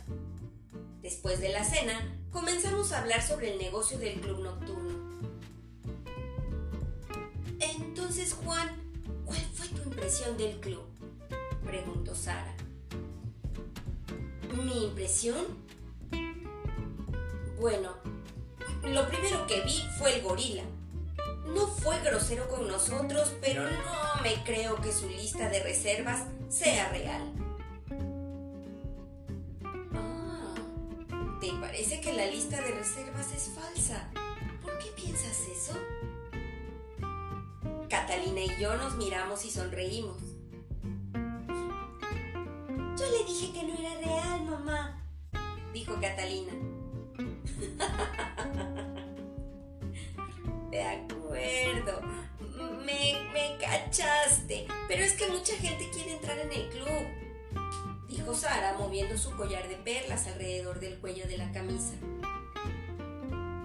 Después 1.04 1.40
de 1.40 1.50
la 1.50 1.64
cena, 1.64 2.20
comenzamos 2.32 2.92
a 2.94 3.02
hablar 3.02 3.22
sobre 3.22 3.54
el 3.54 3.60
negocio 3.60 4.00
del 4.00 4.20
club 4.22 4.40
nocturno. 4.40 5.20
Entonces, 7.60 8.34
Juan, 8.44 8.76
¿cuál 9.24 9.42
fue 9.54 9.68
tu 9.68 9.88
impresión 9.88 10.36
del 10.36 10.60
club? 10.60 10.84
preguntó 11.64 12.16
Sara. 12.16 12.56
¿Mi 14.64 14.86
impresión? 14.86 15.46
Bueno, 17.60 18.17
lo 18.94 19.08
primero 19.08 19.46
que 19.48 19.62
vi 19.62 19.84
fue 19.98 20.16
el 20.16 20.22
gorila. 20.22 20.64
No 21.48 21.68
fue 21.68 22.00
grosero 22.02 22.48
con 22.50 22.68
nosotros, 22.68 23.34
pero 23.42 23.64
no 23.64 24.22
me 24.22 24.44
creo 24.44 24.76
que 24.82 24.92
su 24.92 25.08
lista 25.10 25.50
de 25.50 25.64
reservas 25.64 26.24
sea 26.50 26.90
real. 26.90 27.34
Ah, 29.94 30.56
¿te 31.40 31.52
parece 31.54 32.02
que 32.02 32.14
la 32.14 32.28
lista 32.28 32.62
de 32.62 32.72
reservas 32.72 33.32
es 33.32 33.52
falsa? 33.56 34.10
¿Por 34.62 34.78
qué 34.80 34.88
piensas 34.96 35.40
eso? 35.52 35.74
Catalina 37.90 38.42
y 38.42 38.62
yo 38.62 38.76
nos 38.76 38.96
miramos 38.98 39.46
y 39.46 39.52
sonreímos. 39.52 40.22
Yo 42.98 43.06
le 43.12 43.24
dije 43.26 43.54
que 43.54 43.64
no 43.64 43.74
era 43.78 43.96
real, 44.02 44.44
mamá, 44.44 45.04
dijo 45.72 45.96
Catalina. 46.02 46.77
De 50.72 50.84
acuerdo, 50.84 52.02
me, 52.86 53.18
me 53.34 53.58
cachaste, 53.60 54.68
pero 54.88 55.04
es 55.04 55.14
que 55.14 55.28
mucha 55.28 55.56
gente 55.56 55.90
quiere 55.92 56.14
entrar 56.14 56.38
en 56.40 56.52
el 56.52 56.70
club, 56.70 57.08
dijo 58.08 58.36
Sara 58.36 58.78
moviendo 58.78 59.18
su 59.18 59.36
collar 59.36 59.68
de 59.68 59.76
perlas 59.78 60.28
alrededor 60.28 60.80
del 60.80 61.00
cuello 61.00 61.28
de 61.28 61.38
la 61.38 61.52
camisa. 61.52 61.96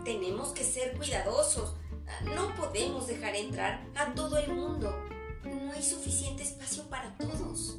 Tenemos 0.05 0.49
que 0.51 0.65
ser 0.65 0.97
cuidadosos, 0.97 1.75
no 2.35 2.55
podemos 2.55 3.07
dejar 3.07 3.37
entrar 3.37 3.85
a 3.95 4.15
todo 4.15 4.39
el 4.39 4.53
mundo, 4.53 4.93
no 5.45 5.73
hay 5.73 5.83
suficiente 5.83 6.43
espacio 6.43 6.85
para 6.85 7.15
todos. 7.17 7.77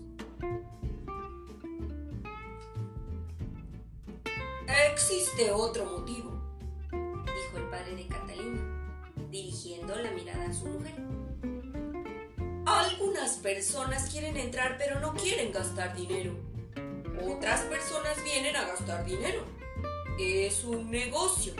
Existe 4.93 5.49
otro 5.49 5.85
motivo, 5.85 6.39
dijo 6.91 7.57
el 7.57 7.63
padre 7.71 7.95
de 7.95 8.05
Catalina, 8.05 8.61
dirigiendo 9.31 9.95
la 9.95 10.11
mirada 10.11 10.45
a 10.47 10.53
su 10.53 10.67
mujer. 10.67 10.93
Algunas 12.63 13.37
personas 13.37 14.11
quieren 14.11 14.37
entrar 14.37 14.77
pero 14.77 14.99
no 14.99 15.15
quieren 15.15 15.51
gastar 15.51 15.95
dinero. 15.95 16.35
Otras 17.27 17.61
personas 17.61 18.23
vienen 18.23 18.55
a 18.55 18.67
gastar 18.67 19.03
dinero. 19.03 19.43
Es 20.19 20.63
un 20.63 20.91
negocio. 20.91 21.55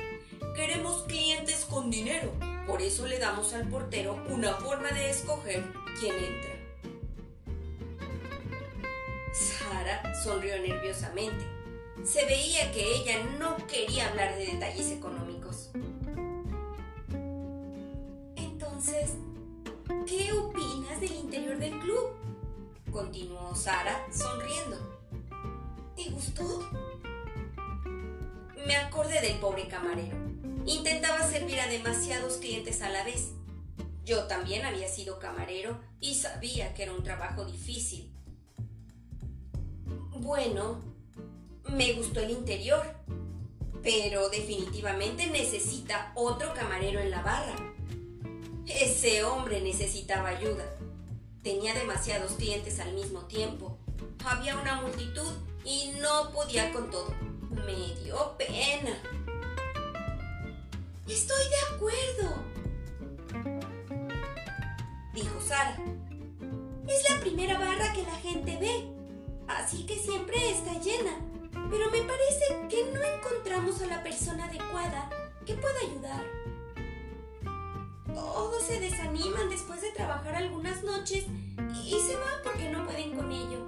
Queremos 0.56 1.02
clientes 1.06 1.66
con 1.68 1.90
dinero. 1.90 2.32
Por 2.68 2.84
eso 2.84 3.08
le 3.08 3.18
damos 3.18 3.52
al 3.54 3.68
portero 3.68 4.24
una 4.30 4.54
forma 4.58 4.92
de 4.92 5.10
escoger 5.10 5.64
quién 6.00 6.14
entra. 6.14 6.54
Sara 9.34 10.14
sonrió 10.24 10.56
nerviosamente 10.62 11.53
se 12.04 12.26
veía 12.26 12.72
que 12.72 12.96
ella 12.96 13.24
no 13.40 13.56
quería 13.68 14.10
hablar 14.10 14.36
de 14.38 14.48
detalles 14.48 14.92
económicos. 14.92 15.70
Entonces, 18.36 19.12
¿qué 20.06 20.32
opinas 20.34 21.00
del 21.00 21.14
interior 21.14 21.58
del 21.58 21.80
club? 21.80 22.10
Continuó 22.92 23.56
Sara 23.56 24.06
sonriendo. 24.12 24.78
¿Te 25.96 26.10
gustó? 26.10 26.70
Me 28.66 28.76
acordé 28.76 29.22
del 29.22 29.40
pobre 29.40 29.68
camarero. 29.68 30.18
Intentaba 30.66 31.26
servir 31.28 31.60
a 31.60 31.68
demasiados 31.68 32.38
clientes 32.38 32.82
a 32.82 32.90
la 32.90 33.04
vez. 33.04 33.32
Yo 34.06 34.28
también 34.28 34.66
había 34.66 34.88
sido 34.88 35.20
camarero 35.20 35.80
y 36.00 36.16
sabía 36.16 36.74
que 36.74 36.84
era 36.84 36.94
un 36.94 37.04
trabajo 37.04 37.46
difícil. 37.46 38.14
Bueno, 40.12 40.93
me 41.70 41.94
gustó 41.94 42.20
el 42.20 42.32
interior, 42.32 42.84
pero 43.82 44.30
definitivamente 44.30 45.28
necesita 45.28 46.12
otro 46.16 46.54
camarero 46.54 47.00
en 47.00 47.12
la 47.12 47.22
barra. 47.22 47.56
Ese 48.66 49.24
hombre 49.24 49.62
necesitaba 49.62 50.30
ayuda. 50.30 50.66
Tenía 51.42 51.74
demasiados 51.74 52.34
clientes 52.34 52.80
al 52.80 52.94
mismo 52.94 53.26
tiempo. 53.26 53.78
Había 54.26 54.56
una 54.58 54.82
multitud 54.82 55.32
y 55.66 55.94
no 56.00 56.32
podía 56.32 56.72
con 56.72 56.90
todo. 56.90 57.14
Me 57.66 58.02
dio 58.02 58.38
pena. 58.38 58.98
Estoy 61.08 61.44
de 61.50 61.76
acuerdo, 61.76 62.44
dijo 65.14 65.42
Sara. 65.42 65.78
Es 66.88 67.10
la 67.10 67.20
primera 67.20 67.60
barra 67.60 67.92
que 67.94 68.04
la 68.04 68.16
gente 68.16 68.58
ve, 68.58 68.88
así 69.48 69.86
que 69.86 69.98
siempre 69.98 70.52
está 70.52 70.80
llena. 70.80 71.33
Pero 71.70 71.90
me 71.92 72.02
parece 72.02 72.68
que 72.70 72.92
no 72.94 73.02
encontramos 73.04 73.82
a 73.82 73.88
la 73.88 74.04
persona 74.04 74.46
adecuada 74.46 75.10
que 75.46 75.56
pueda 75.56 75.80
ayudar. 75.80 76.26
Todos 78.14 78.64
se 78.64 78.80
desaniman 78.80 79.50
después 79.50 79.82
de 79.82 79.92
trabajar 79.92 80.36
algunas 80.36 80.84
noches 80.84 81.26
y 81.84 82.00
se 82.00 82.16
van 82.16 82.44
porque 82.44 82.70
no 82.70 82.86
pueden 82.86 83.16
con 83.16 83.32
ello. 83.32 83.66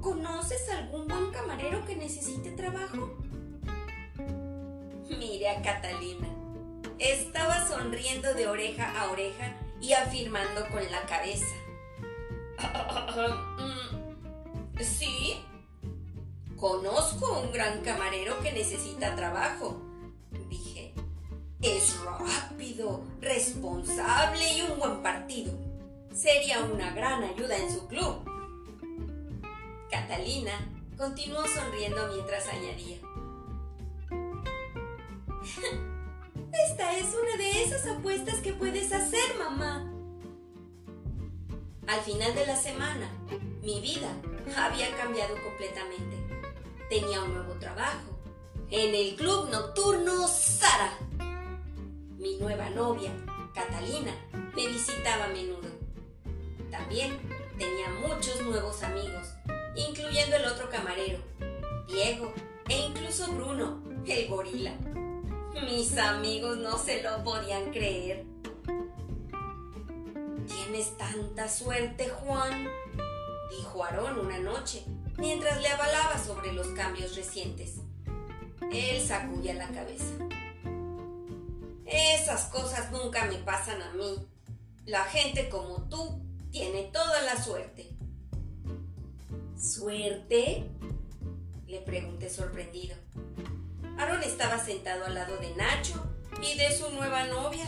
¿Conoces 0.00 0.68
algún 0.70 1.06
buen 1.06 1.30
camarero 1.30 1.84
que 1.84 1.96
necesite 1.96 2.50
trabajo? 2.52 3.16
Mire 5.08 5.48
a 5.48 5.62
Catalina. 5.62 6.28
Estaba 6.98 7.66
sonriendo 7.66 8.32
de 8.34 8.48
oreja 8.48 8.98
a 8.98 9.10
oreja 9.10 9.56
y 9.80 9.92
afirmando 9.92 10.66
con 10.70 10.82
la 10.90 11.02
cabeza. 11.06 11.54
Mm, 13.56 14.82
sí, 14.82 15.44
conozco 16.56 17.40
un 17.40 17.52
gran 17.52 17.82
camarero 17.82 18.40
que 18.40 18.52
necesita 18.52 19.14
trabajo, 19.14 19.80
dije. 20.48 20.92
Es 21.60 21.98
rápido, 22.00 23.02
responsable 23.20 24.52
y 24.52 24.62
un 24.62 24.78
buen 24.78 25.02
partido. 25.02 25.52
Sería 26.12 26.60
una 26.60 26.90
gran 26.92 27.22
ayuda 27.24 27.56
en 27.56 27.72
su 27.72 27.86
club. 27.86 28.22
Catalina 29.90 30.52
continuó 30.96 31.46
sonriendo 31.46 32.06
mientras 32.12 32.46
añadía. 32.48 32.98
Esta 36.68 36.96
es 36.98 37.14
una 37.14 37.36
de 37.36 37.62
esas 37.62 37.86
apuestas 37.86 38.40
que 38.40 38.52
puedes 38.52 38.92
hacer, 38.92 39.38
mamá. 39.38 39.90
Al 41.86 42.00
final 42.00 42.34
de 42.34 42.46
la 42.46 42.56
semana, 42.56 43.10
mi 43.62 43.80
vida 43.80 44.08
había 44.56 44.96
cambiado 44.96 45.34
completamente. 45.42 46.23
Tenía 46.88 47.22
un 47.22 47.34
nuevo 47.34 47.54
trabajo. 47.54 48.18
En 48.70 48.94
el 48.94 49.16
club 49.16 49.48
nocturno 49.50 50.26
Sara. 50.28 50.98
Mi 52.18 52.36
nueva 52.36 52.70
novia, 52.70 53.10
Catalina, 53.54 54.12
me 54.54 54.66
visitaba 54.66 55.24
a 55.24 55.28
menudo. 55.28 55.68
También 56.70 57.18
tenía 57.58 57.88
muchos 58.06 58.42
nuevos 58.42 58.82
amigos, 58.82 59.28
incluyendo 59.76 60.36
el 60.36 60.44
otro 60.46 60.68
camarero, 60.68 61.18
Diego, 61.86 62.32
e 62.68 62.86
incluso 62.86 63.32
Bruno, 63.32 63.82
el 64.06 64.28
gorila. 64.28 64.72
Mis 65.64 65.96
amigos 65.96 66.58
no 66.58 66.76
se 66.76 67.02
lo 67.02 67.22
podían 67.22 67.70
creer. 67.70 68.24
Tienes 70.46 70.96
tanta 70.98 71.48
suerte, 71.48 72.08
Juan, 72.08 72.68
dijo 73.50 73.84
Aarón 73.84 74.18
una 74.18 74.38
noche, 74.38 74.84
mientras 75.18 75.60
le 75.60 75.68
avalaba 75.68 76.22
sobre 76.22 76.52
los 76.52 76.68
cambios 76.68 77.16
recientes. 77.16 77.76
Él 78.72 79.00
sacudía 79.00 79.54
la 79.54 79.68
cabeza. 79.68 80.12
Esas 81.86 82.46
cosas 82.46 82.90
nunca 82.90 83.26
me 83.26 83.36
pasan 83.36 83.80
a 83.82 83.92
mí. 83.92 84.26
La 84.86 85.04
gente 85.04 85.48
como 85.48 85.82
tú 85.88 86.20
tiene 86.50 86.84
toda 86.92 87.22
la 87.22 87.42
suerte. 87.42 87.90
¿Suerte? 89.58 90.68
Le 91.66 91.80
pregunté 91.80 92.28
sorprendido. 92.28 92.96
Aaron 93.98 94.22
estaba 94.22 94.58
sentado 94.58 95.04
al 95.06 95.14
lado 95.14 95.36
de 95.38 95.54
Nacho 95.54 96.04
y 96.42 96.58
de 96.58 96.76
su 96.76 96.90
nueva 96.90 97.26
novia, 97.26 97.64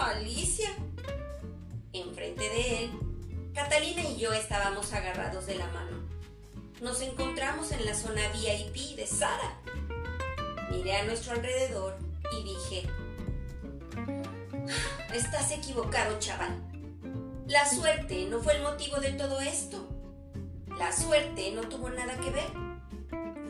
Alicia. 0.00 0.70
Enfrente 1.92 2.48
de 2.48 2.84
él, 2.84 2.90
Catalina 3.54 4.02
y 4.02 4.18
yo 4.18 4.32
estábamos 4.32 4.92
agarrados 4.92 5.46
de 5.46 5.54
la 5.54 5.66
mano. 5.68 6.07
Nos 6.80 7.00
encontramos 7.00 7.72
en 7.72 7.84
la 7.84 7.94
zona 7.94 8.22
VIP 8.28 8.96
de 8.96 9.06
Sara. 9.06 9.60
Miré 10.70 10.96
a 10.96 11.04
nuestro 11.04 11.32
alrededor 11.32 11.96
y 12.38 12.44
dije, 12.44 12.88
estás 15.14 15.50
equivocado, 15.52 16.18
chaval. 16.18 16.62
La 17.46 17.68
suerte 17.68 18.26
no 18.26 18.40
fue 18.40 18.56
el 18.56 18.62
motivo 18.62 18.96
de 18.98 19.12
todo 19.12 19.40
esto. 19.40 19.88
La 20.78 20.92
suerte 20.92 21.52
no 21.52 21.62
tuvo 21.62 21.90
nada 21.90 22.16
que 22.20 22.30
ver. 22.30 22.50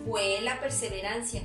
Fue 0.07 0.41
la 0.41 0.59
perseverancia 0.61 1.43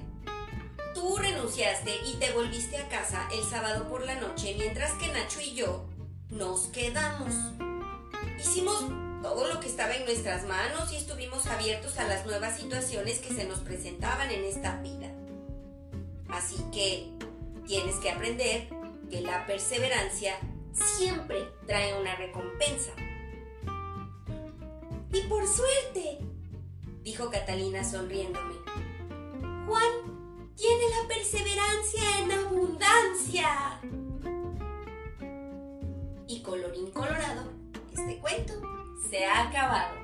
Tú 0.94 1.18
renunciaste 1.18 1.92
y 2.06 2.14
te 2.18 2.32
volviste 2.34 2.78
a 2.78 2.88
casa 2.88 3.28
el 3.34 3.44
sábado 3.44 3.88
por 3.90 4.06
la 4.06 4.16
noche 4.16 4.56
mientras 4.58 4.94
que 4.94 5.08
Nacho 5.08 5.42
y 5.42 5.56
yo 5.56 5.86
nos 6.30 6.68
quedamos. 6.68 7.34
Hicimos 8.40 8.86
todo 9.24 9.48
lo 9.48 9.62
que 9.62 9.68
estaba 9.68 9.96
en 9.96 10.04
nuestras 10.04 10.46
manos 10.46 10.92
y 10.92 10.98
estuvimos 10.98 11.48
abiertos 11.48 11.98
a 11.98 12.06
las 12.06 12.26
nuevas 12.26 12.58
situaciones 12.58 13.20
que 13.20 13.34
se 13.34 13.46
nos 13.46 13.60
presentaban 13.60 14.30
en 14.30 14.44
esta 14.44 14.82
vida. 14.82 15.10
Así 16.28 16.58
que 16.74 17.10
tienes 17.66 17.96
que 17.96 18.12
aprender 18.12 18.68
que 19.10 19.22
la 19.22 19.46
perseverancia 19.48 20.36
siempre 20.74 21.38
trae 21.66 21.98
una 22.00 22.16
recompensa. 22.18 22.92
Y 25.14 25.22
por 25.30 25.48
suerte, 25.48 26.20
dijo 27.04 27.30
Catalina 27.30 27.90
sonriéndome. 27.90 28.56
Juan 29.68 30.52
tiene 30.58 30.84
la 31.02 31.08
perseverancia 31.08 32.20
en 32.20 32.32
abundancia. 32.32 33.80
Y 36.28 36.42
colorín 36.42 36.92
colorado, 36.92 37.54
este 37.94 38.18
cuento 38.20 38.83
se 39.10 39.26
ha 39.26 39.48
acabado. 39.48 39.96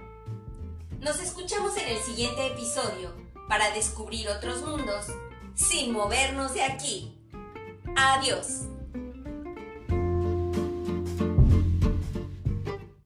Nos 0.99 1.19
escuchamos 1.19 1.77
en 1.77 1.87
el 1.87 1.97
siguiente 1.99 2.47
episodio 2.47 3.13
para 3.47 3.71
descubrir 3.71 4.29
otros 4.29 4.61
mundos 4.63 5.07
sin 5.55 5.91
movernos 5.91 6.53
de 6.53 6.63
aquí. 6.63 7.17
Adiós. 7.95 8.67